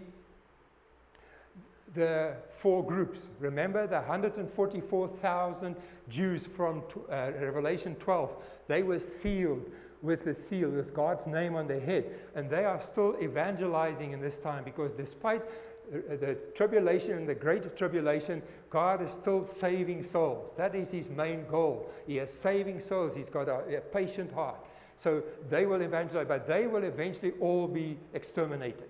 the 1.95 2.35
four 2.59 2.83
groups. 2.85 3.27
Remember 3.39 3.87
the 3.87 3.95
144,000 3.95 5.75
Jews 6.09 6.45
from 6.45 6.83
uh, 7.09 7.31
Revelation 7.39 7.95
12. 7.95 8.31
They 8.67 8.83
were 8.83 8.99
sealed 8.99 9.65
with 10.01 10.23
the 10.23 10.33
seal, 10.33 10.69
with 10.69 10.93
God's 10.93 11.25
name 11.25 11.55
on 11.55 11.67
their 11.67 11.79
head. 11.79 12.05
And 12.35 12.49
they 12.49 12.65
are 12.65 12.81
still 12.81 13.15
evangelizing 13.21 14.11
in 14.11 14.21
this 14.21 14.37
time 14.37 14.63
because 14.63 14.91
despite 14.93 15.43
the 15.91 16.37
tribulation 16.53 17.13
and 17.13 17.27
the 17.27 17.35
great 17.35 17.77
tribulation, 17.77 18.41
God 18.69 19.01
is 19.01 19.11
still 19.11 19.45
saving 19.45 20.05
souls. 20.05 20.51
That 20.57 20.75
is 20.75 20.89
his 20.89 21.09
main 21.09 21.45
goal. 21.47 21.89
He 22.05 22.19
is 22.19 22.31
saving 22.31 22.81
souls. 22.81 23.13
He's 23.15 23.29
got 23.29 23.47
a, 23.47 23.77
a 23.77 23.81
patient 23.81 24.33
heart. 24.33 24.57
So 24.97 25.23
they 25.49 25.65
will 25.65 25.81
evangelize, 25.81 26.27
but 26.27 26.47
they 26.47 26.67
will 26.67 26.83
eventually 26.83 27.33
all 27.39 27.67
be 27.67 27.97
exterminated. 28.13 28.89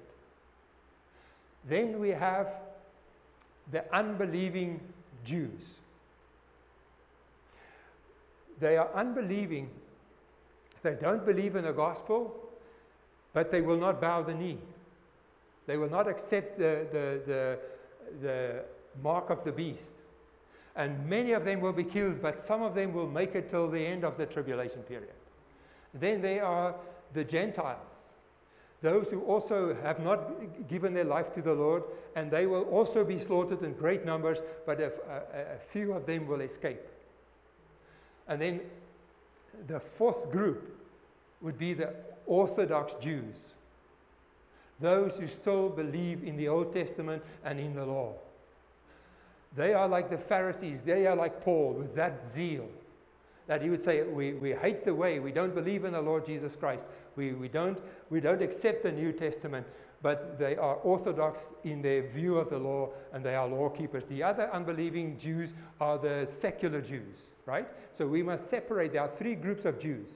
Then 1.67 1.99
we 1.99 2.09
have 2.09 2.47
the 3.71 3.83
unbelieving 3.93 4.79
Jews. 5.25 5.61
They 8.59 8.77
are 8.77 8.89
unbelieving. 8.95 9.69
They 10.83 10.95
don't 10.95 11.25
believe 11.25 11.55
in 11.55 11.65
the 11.65 11.71
gospel, 11.71 12.35
but 13.33 13.51
they 13.51 13.61
will 13.61 13.77
not 13.77 13.99
bow 13.99 14.23
the 14.23 14.33
knee. 14.33 14.59
They 15.65 15.77
will 15.77 15.89
not 15.89 16.07
accept 16.07 16.57
the, 16.57 16.87
the, 16.91 17.21
the, 17.25 17.59
the 18.21 18.63
mark 19.03 19.29
of 19.29 19.43
the 19.43 19.51
beast. 19.51 19.91
And 20.75 21.09
many 21.09 21.33
of 21.33 21.43
them 21.43 21.59
will 21.59 21.73
be 21.73 21.83
killed, 21.83 22.21
but 22.21 22.41
some 22.41 22.61
of 22.61 22.75
them 22.75 22.93
will 22.93 23.09
make 23.09 23.35
it 23.35 23.49
till 23.49 23.69
the 23.69 23.83
end 23.85 24.03
of 24.03 24.17
the 24.17 24.25
tribulation 24.25 24.81
period. 24.83 25.13
Then 25.93 26.21
there 26.21 26.45
are 26.45 26.75
the 27.13 27.23
Gentiles, 27.23 27.79
those 28.81 29.09
who 29.09 29.21
also 29.21 29.75
have 29.81 29.99
not 29.99 30.19
given 30.67 30.93
their 30.93 31.03
life 31.03 31.33
to 31.33 31.41
the 31.41 31.53
Lord, 31.53 31.83
and 32.15 32.29
they 32.29 32.45
will 32.45 32.63
also 32.63 33.03
be 33.03 33.17
slaughtered 33.17 33.63
in 33.63 33.73
great 33.73 34.05
numbers, 34.05 34.37
but 34.65 34.79
a, 34.79 34.91
a, 35.09 35.55
a 35.55 35.59
few 35.71 35.93
of 35.93 36.05
them 36.05 36.27
will 36.27 36.41
escape. 36.41 36.81
And 38.27 38.39
then 38.39 38.61
the 39.67 39.79
fourth 39.79 40.31
group 40.31 40.77
would 41.41 41.57
be 41.57 41.73
the 41.73 41.93
Orthodox 42.25 42.93
Jews. 43.01 43.35
Those 44.79 45.13
who 45.13 45.27
still 45.27 45.69
believe 45.69 46.23
in 46.23 46.37
the 46.37 46.47
Old 46.47 46.73
Testament 46.73 47.23
and 47.43 47.59
in 47.59 47.73
the 47.73 47.85
law. 47.85 48.13
They 49.55 49.73
are 49.73 49.87
like 49.87 50.09
the 50.09 50.17
Pharisees, 50.17 50.81
they 50.81 51.07
are 51.07 51.15
like 51.15 51.43
Paul 51.43 51.73
with 51.73 51.95
that 51.95 52.29
zeal 52.29 52.67
that 53.47 53.61
he 53.61 53.69
would 53.69 53.81
say, 53.81 54.03
we, 54.03 54.33
we 54.33 54.51
hate 54.51 54.85
the 54.85 54.93
way, 54.93 55.19
we 55.19 55.31
don't 55.31 55.55
believe 55.55 55.85
in 55.85 55.93
the 55.93 56.01
Lord 56.01 56.25
Jesus 56.25 56.55
Christ, 56.55 56.83
we, 57.15 57.31
we, 57.31 57.47
don't, 57.47 57.79
we 58.09 58.19
don't 58.19 58.41
accept 58.41 58.83
the 58.83 58.91
New 58.91 59.13
Testament, 59.13 59.65
but 60.01 60.37
they 60.37 60.57
are 60.57 60.75
orthodox 60.75 61.39
in 61.63 61.81
their 61.81 62.07
view 62.09 62.37
of 62.37 62.49
the 62.49 62.57
law 62.57 62.89
and 63.13 63.23
they 63.23 63.35
are 63.35 63.47
law 63.47 63.69
keepers. 63.69 64.03
The 64.09 64.21
other 64.21 64.49
unbelieving 64.53 65.17
Jews 65.17 65.51
are 65.79 65.97
the 65.97 66.27
secular 66.29 66.81
Jews, 66.81 67.17
right? 67.47 67.67
So 67.97 68.05
we 68.05 68.21
must 68.21 68.47
separate. 68.47 68.93
There 68.93 69.01
are 69.01 69.11
three 69.17 69.33
groups 69.33 69.65
of 69.65 69.79
Jews 69.79 70.07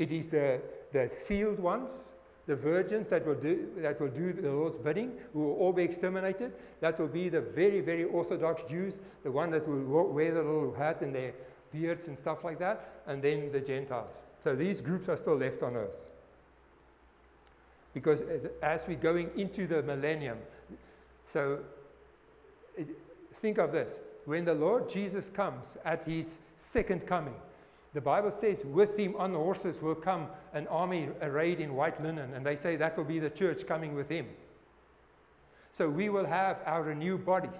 it 0.00 0.12
is 0.12 0.28
the, 0.28 0.62
the 0.92 1.10
sealed 1.10 1.60
ones, 1.60 1.90
the 2.46 2.56
virgins 2.56 3.08
that 3.10 3.26
will 3.26 3.34
do, 3.34 3.68
that 3.76 4.00
will 4.00 4.08
do 4.08 4.32
the 4.32 4.50
Lord's 4.50 4.78
bidding, 4.78 5.12
who 5.34 5.40
will 5.40 5.52
all 5.56 5.74
be 5.74 5.82
exterminated. 5.82 6.52
That 6.80 6.98
will 6.98 7.06
be 7.06 7.28
the 7.28 7.42
very, 7.42 7.82
very 7.82 8.04
Orthodox 8.04 8.62
Jews, 8.62 8.94
the 9.24 9.30
one 9.30 9.50
that 9.50 9.68
will 9.68 10.08
wear 10.08 10.32
the 10.32 10.42
little 10.42 10.74
hat 10.74 11.02
and 11.02 11.14
their 11.14 11.34
beards 11.70 12.08
and 12.08 12.16
stuff 12.16 12.44
like 12.44 12.58
that, 12.60 13.02
and 13.06 13.22
then 13.22 13.52
the 13.52 13.60
Gentiles. 13.60 14.22
So 14.42 14.56
these 14.56 14.80
groups 14.80 15.10
are 15.10 15.18
still 15.18 15.36
left 15.36 15.62
on 15.62 15.76
earth. 15.76 15.98
Because 17.92 18.22
uh, 18.22 18.48
as 18.62 18.86
we're 18.88 18.96
going 18.96 19.30
into 19.36 19.66
the 19.66 19.82
millennium, 19.82 20.38
so 21.28 21.58
think 23.34 23.58
of 23.58 23.70
this 23.70 24.00
when 24.24 24.44
the 24.44 24.54
Lord 24.54 24.88
Jesus 24.88 25.28
comes 25.28 25.64
at 25.84 26.04
his 26.04 26.38
second 26.58 27.06
coming, 27.06 27.34
the 27.92 28.00
Bible 28.00 28.30
says, 28.30 28.64
with 28.64 28.96
him 28.96 29.16
on 29.16 29.32
the 29.32 29.38
horses 29.38 29.80
will 29.82 29.96
come 29.96 30.28
an 30.52 30.68
army 30.68 31.08
arrayed 31.22 31.60
in 31.60 31.74
white 31.74 32.00
linen, 32.02 32.34
and 32.34 32.46
they 32.46 32.56
say 32.56 32.76
that 32.76 32.96
will 32.96 33.04
be 33.04 33.18
the 33.18 33.30
church 33.30 33.66
coming 33.66 33.94
with 33.94 34.08
him. 34.08 34.26
So 35.72 35.88
we 35.88 36.08
will 36.08 36.26
have 36.26 36.58
our 36.66 36.82
renewed 36.82 37.24
bodies. 37.24 37.58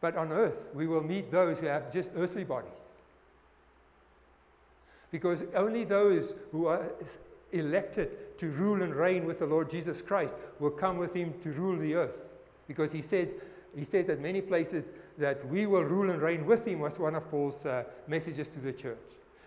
But 0.00 0.16
on 0.16 0.32
earth, 0.32 0.60
we 0.74 0.86
will 0.86 1.02
meet 1.02 1.30
those 1.30 1.58
who 1.58 1.66
have 1.66 1.92
just 1.92 2.10
earthly 2.16 2.44
bodies. 2.44 2.70
Because 5.10 5.40
only 5.54 5.84
those 5.84 6.34
who 6.52 6.66
are 6.66 6.84
elected 7.52 8.38
to 8.38 8.50
rule 8.50 8.82
and 8.82 8.94
reign 8.94 9.24
with 9.24 9.38
the 9.38 9.46
Lord 9.46 9.70
Jesus 9.70 10.02
Christ 10.02 10.34
will 10.58 10.70
come 10.70 10.98
with 10.98 11.14
him 11.14 11.32
to 11.42 11.50
rule 11.52 11.78
the 11.78 11.94
earth. 11.94 12.16
Because 12.66 12.92
he 12.92 13.00
says, 13.00 13.34
he 13.76 13.84
says 13.84 14.08
at 14.08 14.20
many 14.20 14.40
places 14.40 14.90
that 15.18 15.46
we 15.48 15.66
will 15.66 15.84
rule 15.84 16.10
and 16.10 16.20
reign 16.20 16.46
with 16.46 16.66
him, 16.66 16.80
was 16.80 16.98
one 16.98 17.14
of 17.14 17.30
Paul's 17.30 17.64
uh, 17.66 17.84
messages 18.06 18.48
to 18.48 18.60
the 18.60 18.72
church. 18.72 18.98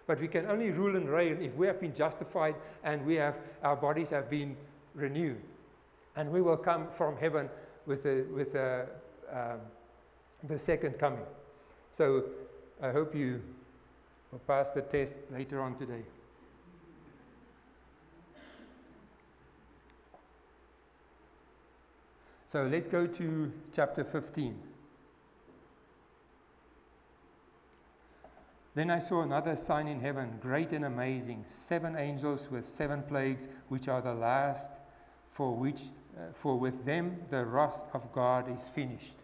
But 0.06 0.22
we 0.22 0.28
can 0.28 0.46
only 0.46 0.72
rule 0.72 0.96
and 0.96 1.10
reign 1.10 1.42
if 1.42 1.54
we 1.56 1.68
have 1.68 1.82
been 1.82 1.94
justified 1.94 2.56
and 2.84 3.06
we 3.06 3.16
have, 3.16 3.36
our 3.64 3.76
bodies 3.76 4.10
have 4.10 4.30
been 4.30 4.56
renewed. 4.96 5.42
And 6.16 6.32
we 6.32 6.42
will 6.42 6.58
come 6.58 6.88
from 6.96 7.18
heaven 7.18 7.50
with, 7.86 8.04
the 8.04 8.26
with 8.34 8.54
the 8.54 8.88
um, 9.32 9.60
the 10.44 10.60
second 10.60 11.00
coming. 11.00 11.26
So 11.92 12.24
I 12.82 12.92
hope 12.92 13.16
you 13.16 13.42
will 14.32 14.40
pass 14.40 14.70
the 14.70 14.82
test 14.82 15.16
later 15.32 15.62
on 15.62 15.78
today. 15.78 16.04
So 22.48 22.64
let's 22.64 22.88
go 22.88 23.06
to 23.06 23.52
chapter 23.74 24.06
15. 24.06 24.58
Then 28.74 28.90
I 28.90 29.00
saw 29.00 29.24
another 29.24 29.58
sign 29.58 29.88
in 29.88 30.00
heaven, 30.00 30.38
great 30.40 30.72
and 30.72 30.86
amazing, 30.86 31.44
seven 31.48 31.98
angels 31.98 32.48
with 32.50 32.70
seven 32.70 33.04
plagues, 33.04 33.48
which 33.68 33.88
are 33.88 34.02
the 34.02 34.14
last, 34.14 34.72
for 35.32 35.56
which, 35.56 35.82
uh, 36.16 36.32
for 36.34 36.58
with 36.58 36.86
them 36.86 37.18
the 37.30 37.44
wrath 37.44 37.82
of 37.94 38.14
God 38.14 38.50
is 38.56 38.70
finished. 38.70 39.16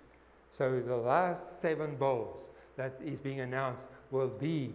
So 0.49 0.81
the 0.81 0.97
last 0.97 1.61
seven 1.61 1.95
bowls 1.95 2.49
that 2.77 2.99
is 3.05 3.19
being 3.19 3.39
announced 3.39 3.83
will 4.11 4.29
be 4.29 4.73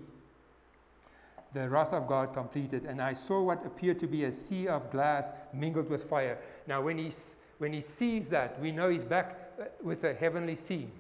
the 1.52 1.68
wrath 1.68 1.92
of 1.92 2.06
God 2.06 2.32
completed. 2.32 2.84
And 2.84 3.02
I 3.02 3.12
saw 3.12 3.42
what 3.42 3.66
appeared 3.66 3.98
to 3.98 4.06
be 4.06 4.24
a 4.24 4.32
sea 4.32 4.68
of 4.68 4.90
glass 4.90 5.32
mingled 5.52 5.90
with 5.90 6.04
fire. 6.04 6.38
Now, 6.66 6.82
when 6.82 6.98
he, 6.98 7.10
when 7.58 7.72
he 7.72 7.80
sees 7.80 8.28
that, 8.28 8.60
we 8.60 8.70
know 8.72 8.88
he's 8.88 9.04
back 9.04 9.36
uh, 9.60 9.64
with 9.82 10.04
a 10.04 10.14
heavenly 10.14 10.54
scene. 10.54 10.90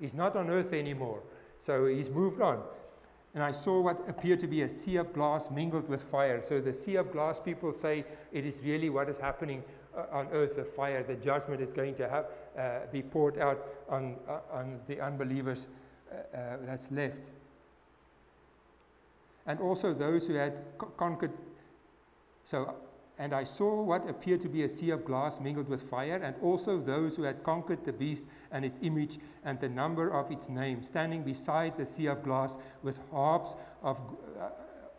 He's 0.00 0.14
not 0.14 0.34
on 0.34 0.50
earth 0.50 0.72
anymore. 0.72 1.20
So 1.58 1.86
he's 1.86 2.08
moved 2.08 2.40
on. 2.40 2.62
And 3.34 3.44
I 3.44 3.52
saw 3.52 3.80
what 3.80 4.08
appeared 4.08 4.40
to 4.40 4.48
be 4.48 4.62
a 4.62 4.68
sea 4.68 4.96
of 4.96 5.12
glass 5.12 5.50
mingled 5.50 5.88
with 5.88 6.02
fire. 6.02 6.42
So 6.42 6.60
the 6.60 6.74
sea 6.74 6.96
of 6.96 7.12
glass, 7.12 7.38
people 7.38 7.72
say 7.72 8.04
it 8.32 8.44
is 8.44 8.58
really 8.64 8.90
what 8.90 9.08
is 9.08 9.18
happening 9.18 9.62
uh, 9.96 10.04
on 10.12 10.28
earth 10.32 10.56
the 10.56 10.64
fire, 10.64 11.02
the 11.02 11.14
judgment 11.14 11.60
is 11.60 11.72
going 11.72 11.94
to 11.96 12.08
have, 12.08 12.26
uh, 12.58 12.86
be 12.92 13.02
poured 13.02 13.38
out 13.38 13.66
on, 13.88 14.16
uh, 14.28 14.38
on 14.52 14.80
the 14.86 15.00
unbelievers 15.00 15.68
uh, 16.10 16.36
uh, 16.36 16.56
that's 16.64 16.90
left. 16.90 17.30
And 19.46 19.60
also 19.60 19.92
those 19.92 20.26
who 20.26 20.34
had 20.34 20.62
co- 20.78 20.92
conquered. 20.96 21.32
So 22.44 22.74
and 23.20 23.34
I 23.34 23.44
saw 23.44 23.82
what 23.82 24.08
appeared 24.08 24.40
to 24.40 24.48
be 24.48 24.62
a 24.62 24.68
sea 24.68 24.88
of 24.90 25.04
glass 25.04 25.40
mingled 25.40 25.68
with 25.68 25.82
fire, 25.90 26.16
and 26.16 26.34
also 26.42 26.80
those 26.80 27.16
who 27.16 27.22
had 27.24 27.44
conquered 27.44 27.84
the 27.84 27.92
beast 27.92 28.24
and 28.50 28.64
its 28.64 28.78
image 28.80 29.18
and 29.44 29.60
the 29.60 29.68
number 29.68 30.08
of 30.08 30.32
its 30.32 30.48
name, 30.48 30.82
standing 30.82 31.22
beside 31.22 31.76
the 31.76 31.84
sea 31.84 32.06
of 32.06 32.22
glass 32.22 32.56
with 32.82 32.98
harps 33.10 33.56
of, 33.82 33.98
uh, 34.40 34.48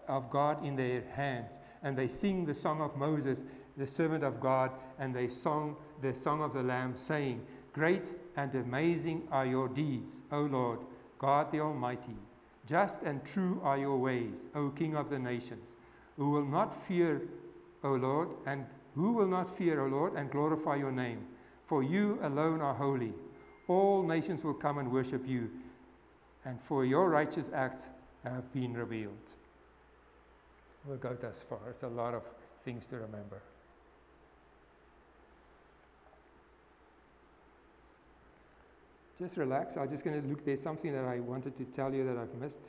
of 0.08 0.30
God 0.30 0.64
in 0.64 0.76
their 0.76 1.02
hands. 1.16 1.58
And 1.82 1.98
they 1.98 2.08
sing 2.08 2.46
the 2.46 2.54
song 2.54 2.80
of 2.80 2.96
Moses, 2.96 3.44
the 3.76 3.88
servant 3.88 4.24
of 4.24 4.40
God, 4.40 4.70
and 5.00 5.16
they 5.16 5.28
song 5.28 5.76
the 6.04 6.14
song 6.14 6.44
of 6.44 6.54
the 6.54 6.62
Lamb, 6.62 6.94
saying, 6.98 7.42
Great 7.74 8.14
and 8.38 8.54
amazing 8.54 9.28
are 9.32 9.48
your 9.48 9.68
deeds, 9.68 10.22
O 10.32 10.42
Lord, 10.42 10.78
God 11.18 11.52
the 11.52 11.62
Almighty. 11.62 12.16
Just 12.68 13.02
and 13.02 13.26
true 13.26 13.60
are 13.64 13.80
your 13.80 13.98
ways, 13.98 14.46
O 14.54 14.70
King 14.70 14.96
of 14.96 15.10
the 15.10 15.18
nations, 15.18 15.76
who 16.18 16.30
will 16.30 16.46
not 16.46 16.86
fear 16.88 17.24
O 17.84 17.94
Lord, 17.94 18.30
and 18.46 18.66
who 18.96 19.14
will 19.14 19.28
not 19.28 19.58
fear, 19.58 19.82
O 19.82 19.88
Lord, 19.88 20.14
and 20.14 20.30
glorify 20.30 20.76
your 20.76 20.92
name? 20.92 21.26
For 21.68 21.84
you 21.84 22.20
alone 22.22 22.62
are 22.62 22.74
holy. 22.74 23.14
All 23.68 24.04
nations 24.04 24.44
will 24.44 24.54
come 24.54 24.78
and 24.78 24.92
worship 24.92 25.28
you, 25.28 25.50
and 26.46 26.60
for 26.62 26.86
your 26.86 27.10
righteous 27.10 27.50
acts 27.54 27.88
have 28.24 28.52
been 28.54 28.74
revealed. 28.74 29.34
We'll 30.86 30.98
go 30.98 31.16
thus 31.20 31.44
far. 31.48 31.60
It's 31.70 31.84
a 31.84 31.88
lot 31.88 32.14
of 32.14 32.24
things 32.66 32.86
to 32.88 32.96
remember. 32.96 33.42
Just 39.20 39.38
relax. 39.38 39.78
I'm 39.78 39.88
just 39.88 40.04
going 40.04 40.20
to 40.20 40.28
look. 40.28 40.44
There's 40.44 40.62
something 40.62 40.92
that 40.94 41.06
I 41.06 41.20
wanted 41.20 41.56
to 41.58 41.66
tell 41.66 41.94
you 41.94 42.04
that 42.06 42.18
I've 42.18 42.34
missed. 42.42 42.60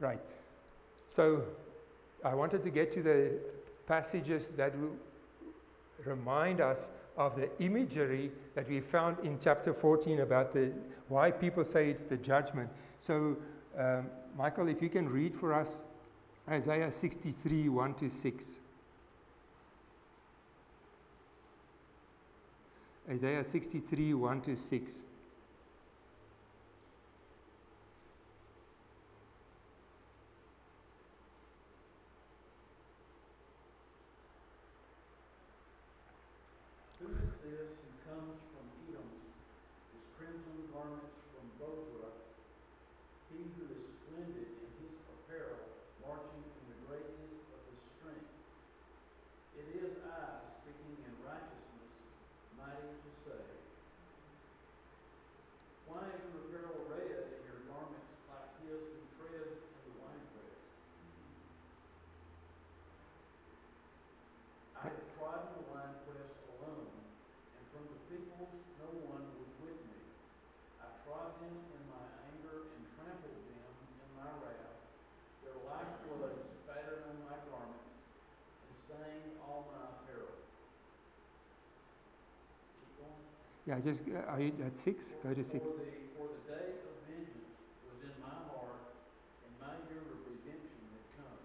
Right. 0.00 0.18
So 1.08 1.42
I 2.24 2.34
wanted 2.34 2.64
to 2.64 2.70
get 2.70 2.90
to 2.92 3.02
the 3.02 3.32
passages 3.86 4.48
that 4.56 4.76
will 4.78 4.96
remind 6.04 6.60
us 6.60 6.88
of 7.18 7.36
the 7.36 7.50
imagery 7.62 8.30
that 8.54 8.68
we 8.68 8.80
found 8.80 9.18
in 9.24 9.38
chapter 9.38 9.74
14 9.74 10.20
about 10.20 10.54
the 10.54 10.72
why 11.08 11.30
people 11.30 11.64
say 11.64 11.90
it's 11.90 12.02
the 12.04 12.16
judgment. 12.16 12.70
So, 12.98 13.36
um, 13.76 14.06
Michael, 14.38 14.68
if 14.68 14.80
you 14.80 14.88
can 14.88 15.08
read 15.08 15.34
for 15.34 15.52
us 15.52 15.82
Isaiah 16.48 16.90
63 16.90 17.68
1 17.68 17.94
to 17.94 18.08
6. 18.08 18.44
Isaiah 23.10 23.44
63 23.44 24.14
1 24.14 24.40
to 24.42 24.56
6. 24.56 25.04
Yeah, 83.68 83.76
just 83.78 84.08
uh, 84.08 84.24
are 84.24 84.40
you 84.40 84.56
at 84.64 84.72
six? 84.72 85.12
Go 85.20 85.36
to 85.36 85.44
six. 85.44 85.60
For 85.60 85.76
the, 85.76 85.92
for 86.16 86.26
the 86.32 86.42
day 86.48 86.80
of 86.80 86.94
vengeance 87.04 87.60
was 87.84 88.00
in 88.00 88.14
my 88.24 88.32
heart, 88.48 88.80
and 89.44 89.52
my 89.60 89.76
year 89.92 90.00
of 90.00 90.16
redemption 90.24 90.80
had 90.96 91.04
come. 91.20 91.40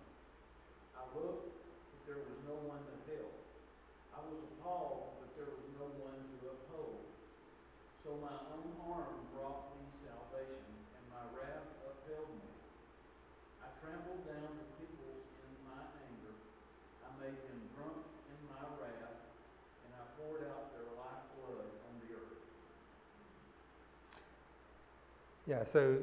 I 0.95 1.03
looked, 1.11 1.51
but 1.51 2.01
there 2.07 2.23
was 2.23 2.39
no 2.47 2.55
one 2.71 2.79
to 2.87 2.95
help. 3.11 3.35
I 4.15 4.23
was 4.31 4.39
appalled, 4.47 5.19
but 5.19 5.35
there 5.35 5.51
was 5.51 5.67
no 5.75 5.91
one 5.99 6.15
to 6.15 6.55
uphold. 6.55 7.03
So 7.99 8.15
my 8.23 8.37
own 8.47 8.71
arm 8.87 9.19
brought 9.35 9.75
me 9.75 9.83
salvation, 10.07 10.71
and 10.95 11.03
my 11.11 11.23
wrath 11.35 11.67
upheld 11.83 12.31
me. 12.31 12.47
I 13.59 13.67
trampled 13.83 14.23
down 14.23 14.55
the 14.55 14.67
peoples 14.79 15.19
in 15.43 15.51
my 15.67 15.83
anger. 15.99 16.35
I 17.03 17.11
made 17.19 17.43
them 17.43 17.59
drunk 17.75 18.07
in 18.31 18.39
my 18.47 18.63
wrath, 18.79 19.19
and 19.83 19.91
I 19.99 20.03
poured 20.15 20.47
out 20.47 20.71
their 20.71 20.95
Yeah, 25.47 25.63
so 25.63 25.97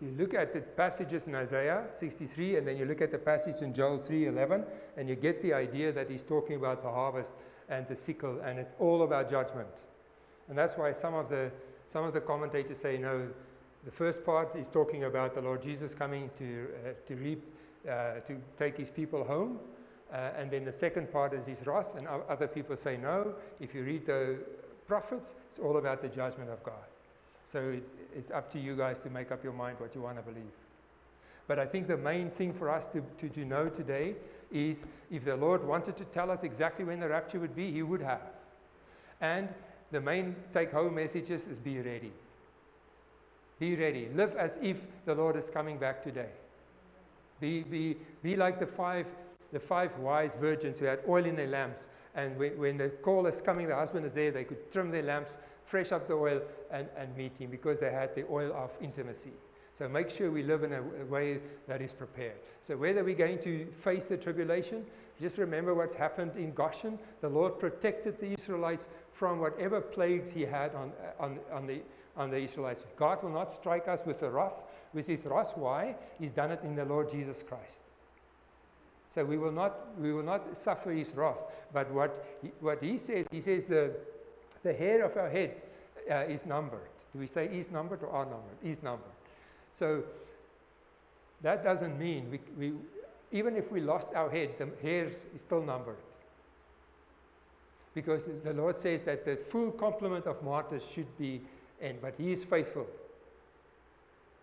you 0.00 0.14
look 0.18 0.34
at 0.34 0.52
the 0.52 0.60
passages 0.60 1.26
in 1.26 1.34
Isaiah 1.34 1.84
63 1.92 2.56
and 2.56 2.66
then 2.66 2.76
you 2.76 2.84
look 2.84 3.00
at 3.00 3.10
the 3.10 3.18
passage 3.18 3.62
in 3.62 3.72
Joel 3.72 3.98
3:11 3.98 4.64
and 4.96 5.08
you 5.08 5.16
get 5.16 5.42
the 5.42 5.52
idea 5.52 5.92
that 5.92 6.10
he's 6.10 6.22
talking 6.22 6.56
about 6.56 6.82
the 6.82 6.90
harvest 6.90 7.32
and 7.68 7.86
the 7.88 7.96
sickle 7.96 8.40
and 8.40 8.58
it's 8.58 8.74
all 8.78 9.02
about 9.02 9.30
judgment. 9.30 9.82
And 10.48 10.58
that's 10.58 10.76
why 10.76 10.92
some 10.92 11.14
of 11.14 11.28
the 11.28 11.50
some 11.88 12.04
of 12.04 12.12
the 12.12 12.20
commentators 12.20 12.78
say 12.78 12.98
no 12.98 13.28
the 13.84 13.90
first 13.90 14.24
part 14.24 14.56
is 14.56 14.68
talking 14.68 15.04
about 15.04 15.34
the 15.34 15.40
Lord 15.40 15.62
Jesus 15.62 15.94
coming 15.94 16.30
to 16.38 16.68
uh, 16.84 16.92
to 17.06 17.14
reap 17.16 17.42
uh, 17.88 18.20
to 18.26 18.40
take 18.58 18.76
his 18.76 18.90
people 18.90 19.24
home 19.24 19.58
uh, 20.12 20.38
and 20.38 20.50
then 20.50 20.64
the 20.64 20.72
second 20.72 21.10
part 21.10 21.34
is 21.34 21.46
his 21.46 21.66
wrath 21.66 21.96
and 21.96 22.06
other 22.06 22.46
people 22.46 22.76
say 22.76 22.96
no 22.96 23.34
if 23.60 23.74
you 23.74 23.82
read 23.82 24.06
the 24.06 24.38
prophets 24.86 25.34
it's 25.50 25.58
all 25.58 25.78
about 25.78 26.00
the 26.02 26.08
judgment 26.08 26.50
of 26.50 26.62
God. 26.62 26.93
So 27.44 27.76
it's 28.14 28.30
up 28.30 28.50
to 28.52 28.58
you 28.58 28.76
guys 28.76 28.98
to 29.00 29.10
make 29.10 29.30
up 29.32 29.44
your 29.44 29.52
mind 29.52 29.78
what 29.78 29.94
you 29.94 30.00
want 30.00 30.16
to 30.16 30.22
believe. 30.22 30.52
But 31.46 31.58
I 31.58 31.66
think 31.66 31.86
the 31.86 31.96
main 31.96 32.30
thing 32.30 32.52
for 32.52 32.70
us 32.70 32.86
to, 32.86 33.04
to, 33.18 33.28
to 33.28 33.44
know 33.44 33.68
today 33.68 34.14
is 34.50 34.86
if 35.10 35.24
the 35.24 35.36
Lord 35.36 35.66
wanted 35.66 35.96
to 35.98 36.04
tell 36.06 36.30
us 36.30 36.42
exactly 36.42 36.84
when 36.84 37.00
the 37.00 37.08
rapture 37.08 37.38
would 37.38 37.54
be, 37.54 37.70
He 37.70 37.82
would 37.82 38.00
have. 38.00 38.22
And 39.20 39.48
the 39.90 40.00
main 40.00 40.34
take 40.52 40.72
home 40.72 40.94
messages 40.94 41.46
is 41.46 41.58
be 41.58 41.78
ready. 41.78 42.12
Be 43.58 43.76
ready. 43.76 44.08
Live 44.14 44.34
as 44.36 44.58
if 44.62 44.78
the 45.04 45.14
Lord 45.14 45.36
is 45.36 45.50
coming 45.50 45.78
back 45.78 46.02
today. 46.02 46.30
Be, 47.40 47.62
be, 47.62 47.96
be 48.22 48.36
like 48.36 48.58
the 48.58 48.66
five, 48.66 49.06
the 49.52 49.60
five 49.60 49.96
wise 49.98 50.32
virgins 50.40 50.78
who 50.78 50.86
had 50.86 51.00
oil 51.08 51.24
in 51.24 51.36
their 51.36 51.48
lamps. 51.48 51.86
And 52.14 52.36
when, 52.38 52.58
when 52.58 52.78
the 52.78 52.88
call 52.88 53.26
is 53.26 53.40
coming, 53.40 53.68
the 53.68 53.74
husband 53.74 54.06
is 54.06 54.12
there, 54.12 54.30
they 54.30 54.44
could 54.44 54.72
trim 54.72 54.90
their 54.90 55.02
lamps, 55.02 55.30
fresh 55.66 55.92
up 55.92 56.06
the 56.06 56.14
oil, 56.14 56.40
and, 56.70 56.88
and 56.96 57.16
meet 57.16 57.36
him 57.38 57.50
because 57.50 57.78
they 57.80 57.90
had 57.90 58.14
the 58.14 58.24
oil 58.30 58.52
of 58.52 58.70
intimacy. 58.80 59.32
So 59.78 59.88
make 59.88 60.08
sure 60.08 60.30
we 60.30 60.42
live 60.42 60.62
in 60.62 60.72
a, 60.72 60.80
a 60.80 61.04
way 61.06 61.40
that 61.66 61.80
is 61.80 61.92
prepared. 61.92 62.36
So 62.66 62.76
whether 62.76 63.02
we're 63.02 63.14
going 63.14 63.42
to 63.42 63.66
face 63.82 64.04
the 64.04 64.16
tribulation, 64.16 64.84
just 65.20 65.38
remember 65.38 65.74
what's 65.74 65.96
happened 65.96 66.32
in 66.36 66.52
Goshen. 66.52 66.98
The 67.20 67.28
Lord 67.28 67.58
protected 67.58 68.18
the 68.20 68.34
Israelites 68.38 68.84
from 69.12 69.40
whatever 69.40 69.80
plagues 69.80 70.30
he 70.30 70.42
had 70.42 70.74
on, 70.74 70.92
on, 71.18 71.38
on, 71.52 71.66
the, 71.66 71.80
on 72.16 72.30
the 72.30 72.38
Israelites. 72.38 72.84
God 72.96 73.22
will 73.22 73.30
not 73.30 73.52
strike 73.52 73.88
us 73.88 74.00
with 74.06 74.20
the 74.20 74.30
wrath, 74.30 74.62
with 74.92 75.06
his 75.06 75.24
wrath. 75.24 75.52
Why? 75.56 75.94
He's 76.18 76.32
done 76.32 76.50
it 76.50 76.60
in 76.62 76.74
the 76.74 76.84
Lord 76.84 77.10
Jesus 77.10 77.42
Christ. 77.46 77.78
So 79.14 79.24
we 79.24 79.38
will 79.38 79.52
not, 79.52 79.96
we 80.00 80.12
will 80.12 80.24
not 80.24 80.56
suffer 80.64 80.90
his 80.90 81.08
wrath. 81.14 81.38
But 81.72 81.90
what 81.92 82.24
he, 82.42 82.50
what 82.60 82.82
he 82.82 82.98
says, 82.98 83.26
he 83.30 83.40
says 83.40 83.66
the, 83.66 83.92
the 84.64 84.72
hair 84.72 85.04
of 85.04 85.16
our 85.16 85.30
head 85.30 85.54
uh, 86.10 86.24
is 86.28 86.44
numbered. 86.44 86.88
Do 87.12 87.20
we 87.20 87.28
say 87.28 87.46
is 87.46 87.70
numbered 87.70 88.02
or 88.02 88.10
are 88.10 88.24
numbered? 88.24 88.56
Is 88.64 88.82
numbered. 88.82 89.12
So 89.78 90.02
that 91.42 91.62
doesn't 91.62 91.98
mean 91.98 92.30
we, 92.30 92.40
we, 92.58 92.76
even 93.30 93.56
if 93.56 93.70
we 93.70 93.80
lost 93.80 94.08
our 94.14 94.30
head, 94.30 94.50
the 94.58 94.68
hairs 94.82 95.12
is 95.34 95.42
still 95.42 95.62
numbered. 95.62 95.98
Because 97.94 98.22
the 98.42 98.52
Lord 98.52 98.80
says 98.80 99.02
that 99.04 99.24
the 99.24 99.36
full 99.36 99.70
complement 99.70 100.26
of 100.26 100.42
martyrs 100.42 100.82
should 100.92 101.16
be 101.16 101.40
in, 101.80 101.98
but 102.00 102.14
He 102.18 102.32
is 102.32 102.42
faithful. 102.42 102.86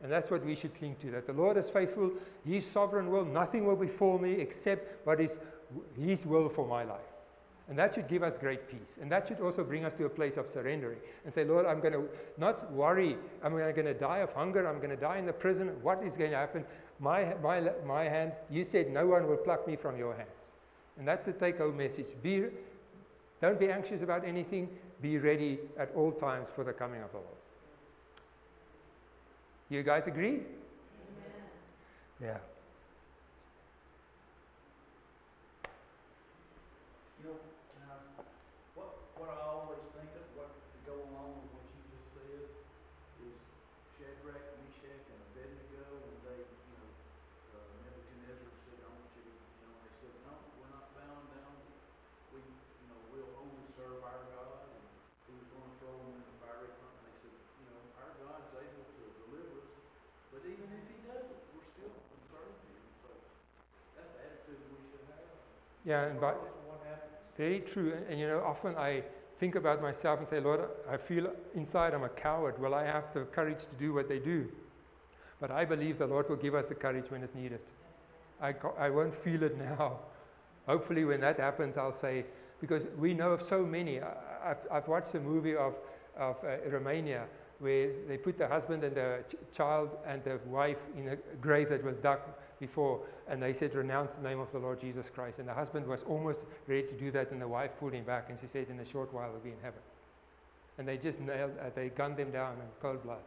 And 0.01 0.11
that's 0.11 0.31
what 0.31 0.45
we 0.45 0.55
should 0.55 0.73
cling 0.77 0.95
to 1.01 1.11
that 1.11 1.27
the 1.27 1.33
Lord 1.33 1.57
is 1.57 1.69
faithful, 1.69 2.11
His 2.45 2.65
sovereign 2.65 3.11
will, 3.11 3.25
nothing 3.25 3.65
will 3.65 3.75
befall 3.75 4.17
me 4.17 4.33
except 4.33 5.05
what 5.05 5.19
is 5.19 5.37
His 5.99 6.25
will 6.25 6.47
for 6.47 6.65
my 6.65 6.83
life. 6.83 7.10
And 7.71 7.79
that 7.79 7.95
should 7.95 8.09
give 8.09 8.21
us 8.21 8.37
great 8.37 8.69
peace. 8.69 8.97
And 9.01 9.09
that 9.13 9.29
should 9.29 9.39
also 9.39 9.63
bring 9.63 9.85
us 9.85 9.93
to 9.93 10.03
a 10.03 10.09
place 10.09 10.35
of 10.35 10.45
surrendering 10.51 10.97
and 11.23 11.33
say, 11.33 11.45
Lord, 11.45 11.65
I'm 11.65 11.79
going 11.79 11.93
to 11.93 12.03
not 12.37 12.69
worry. 12.73 13.15
I'm 13.41 13.53
going 13.53 13.85
to 13.85 13.93
die 13.93 14.17
of 14.17 14.33
hunger. 14.33 14.67
I'm 14.67 14.79
going 14.79 14.89
to 14.89 14.97
die 14.97 15.19
in 15.19 15.25
the 15.25 15.31
prison. 15.31 15.69
What 15.81 16.03
is 16.03 16.17
going 16.17 16.31
to 16.31 16.35
happen? 16.35 16.65
My, 16.99 17.33
my, 17.41 17.61
my 17.87 18.03
hand, 18.03 18.33
you 18.49 18.65
said, 18.65 18.91
no 18.91 19.07
one 19.07 19.25
will 19.25 19.37
pluck 19.37 19.65
me 19.65 19.77
from 19.77 19.97
your 19.97 20.13
hands. 20.13 20.27
And 20.99 21.07
that's 21.07 21.25
the 21.25 21.31
take 21.31 21.59
home 21.59 21.77
message. 21.77 22.07
Be, 22.21 22.47
don't 23.41 23.57
be 23.57 23.71
anxious 23.71 24.01
about 24.01 24.27
anything. 24.27 24.67
Be 25.01 25.17
ready 25.17 25.57
at 25.79 25.93
all 25.95 26.11
times 26.11 26.49
for 26.53 26.65
the 26.65 26.73
coming 26.73 27.01
of 27.01 27.11
the 27.11 27.19
Lord. 27.19 27.29
Do 29.69 29.77
you 29.77 29.83
guys 29.83 30.07
agree? 30.07 30.27
Amen. 30.27 30.43
Yeah. 32.21 32.37
Yeah, 65.85 66.03
and 66.05 66.19
but 66.19 66.39
very 67.37 67.59
true. 67.59 67.93
And, 67.93 68.07
and, 68.07 68.19
you 68.19 68.27
know, 68.27 68.41
often 68.45 68.75
I 68.75 69.03
think 69.39 69.55
about 69.55 69.81
myself 69.81 70.19
and 70.19 70.27
say, 70.27 70.39
Lord, 70.39 70.61
I 70.89 70.97
feel 70.97 71.31
inside 71.55 71.93
I'm 71.93 72.03
a 72.03 72.09
coward. 72.09 72.59
Will 72.59 72.75
I 72.75 72.83
have 72.83 73.13
the 73.13 73.21
courage 73.21 73.59
to 73.61 73.75
do 73.79 73.93
what 73.93 74.07
they 74.07 74.19
do? 74.19 74.47
But 75.39 75.49
I 75.49 75.65
believe 75.65 75.97
the 75.97 76.05
Lord 76.05 76.29
will 76.29 76.35
give 76.35 76.53
us 76.53 76.67
the 76.67 76.75
courage 76.75 77.09
when 77.09 77.23
it's 77.23 77.33
needed. 77.33 77.59
I, 78.41 78.53
I 78.77 78.89
won't 78.89 79.15
feel 79.15 79.43
it 79.43 79.57
now. 79.79 79.99
Hopefully, 80.67 81.05
when 81.05 81.21
that 81.21 81.39
happens, 81.39 81.77
I'll 81.77 81.93
say, 81.93 82.25
because 82.59 82.83
we 82.97 83.13
know 83.13 83.31
of 83.31 83.41
so 83.41 83.65
many. 83.65 83.99
I, 83.99 84.13
have 84.43 84.57
I've 84.71 84.87
watched 84.87 85.15
a 85.15 85.19
movie 85.19 85.55
of, 85.55 85.73
of 86.15 86.37
uh, 86.43 86.69
Romania 86.69 87.23
where 87.57 87.89
they 88.07 88.17
put 88.17 88.37
the 88.37 88.47
husband 88.47 88.83
and 88.83 88.95
the 88.95 89.23
ch- 89.27 89.55
child 89.55 89.89
and 90.05 90.23
the 90.23 90.39
wife 90.45 90.79
in 90.95 91.09
a 91.09 91.15
grave 91.39 91.69
that 91.69 91.83
was 91.83 91.97
dug 91.97 92.19
before, 92.61 93.01
and 93.27 93.43
they 93.43 93.51
said, 93.51 93.75
Renounce 93.75 94.15
the 94.15 94.21
name 94.21 94.39
of 94.39 94.49
the 94.53 94.59
Lord 94.59 94.79
Jesus 94.79 95.09
Christ. 95.09 95.39
And 95.39 95.47
the 95.47 95.53
husband 95.53 95.85
was 95.85 96.03
almost 96.03 96.39
ready 96.67 96.83
to 96.83 96.93
do 96.93 97.11
that, 97.11 97.31
and 97.31 97.41
the 97.41 97.47
wife 97.47 97.71
pulled 97.77 97.91
him 97.91 98.05
back, 98.05 98.29
and 98.29 98.39
she 98.39 98.47
said, 98.47 98.67
In 98.69 98.79
a 98.79 98.85
short 98.85 99.13
while, 99.13 99.29
we'll 99.29 99.41
be 99.41 99.49
in 99.49 99.59
heaven. 99.61 99.81
And 100.77 100.87
they 100.87 100.97
just 100.97 101.19
nailed, 101.19 101.51
uh, 101.59 101.71
they 101.75 101.89
gunned 101.89 102.15
them 102.15 102.31
down 102.31 102.53
in 102.53 102.61
cold 102.81 103.03
blood. 103.03 103.19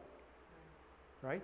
Right? 1.20 1.42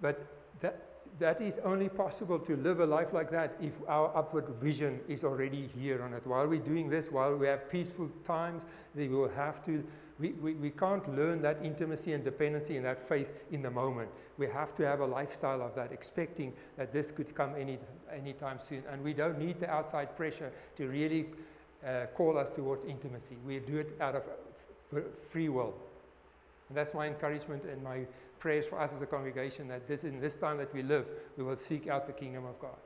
But 0.00 0.24
that, 0.60 0.80
that 1.18 1.40
is 1.40 1.58
only 1.64 1.88
possible 1.88 2.38
to 2.38 2.56
live 2.56 2.80
a 2.80 2.86
life 2.86 3.12
like 3.12 3.30
that 3.30 3.56
if 3.60 3.72
our 3.88 4.16
upward 4.16 4.48
vision 4.60 5.00
is 5.08 5.24
already 5.24 5.68
here 5.78 6.02
on 6.02 6.12
it. 6.12 6.26
While 6.26 6.46
we're 6.46 6.60
doing 6.60 6.88
this, 6.88 7.10
while 7.10 7.34
we 7.34 7.46
have 7.46 7.70
peaceful 7.70 8.10
times, 8.26 8.64
we 8.94 9.08
will 9.08 9.28
have 9.30 9.64
to 9.66 9.84
we, 10.18 10.30
we, 10.32 10.54
we 10.54 10.70
can't 10.70 11.16
learn 11.16 11.42
that 11.42 11.58
intimacy 11.62 12.12
and 12.12 12.22
dependency 12.22 12.76
and 12.76 12.84
that 12.86 13.08
faith 13.08 13.28
in 13.50 13.62
the 13.62 13.70
moment. 13.70 14.08
We 14.38 14.46
have 14.46 14.76
to 14.76 14.86
have 14.86 15.00
a 15.00 15.06
lifestyle 15.06 15.60
of 15.60 15.74
that, 15.74 15.92
expecting 15.92 16.52
that 16.76 16.92
this 16.92 17.10
could 17.10 17.34
come 17.34 17.54
any 17.58 17.78
anytime 18.12 18.58
soon. 18.68 18.84
And 18.90 19.02
we 19.02 19.12
don't 19.12 19.38
need 19.38 19.58
the 19.60 19.68
outside 19.68 20.16
pressure 20.16 20.52
to 20.76 20.86
really 20.86 21.26
uh, 21.84 22.06
call 22.14 22.38
us 22.38 22.48
towards 22.50 22.84
intimacy. 22.84 23.36
We 23.44 23.58
do 23.58 23.78
it 23.78 23.96
out 24.00 24.14
of 24.14 24.22
free 25.30 25.48
will. 25.48 25.74
And 26.68 26.78
that's 26.78 26.94
my 26.94 27.06
encouragement 27.06 27.64
and 27.64 27.82
my 27.82 28.06
prayers 28.38 28.66
for 28.66 28.80
us 28.80 28.92
as 28.92 29.02
a 29.02 29.06
congregation 29.06 29.68
that 29.68 29.88
this 29.88 30.04
in 30.04 30.20
this 30.20 30.36
time 30.36 30.58
that 30.58 30.72
we 30.72 30.82
live, 30.82 31.06
we 31.36 31.44
will 31.44 31.56
seek 31.56 31.88
out 31.88 32.06
the 32.06 32.12
kingdom 32.12 32.44
of 32.46 32.58
God. 32.60 32.76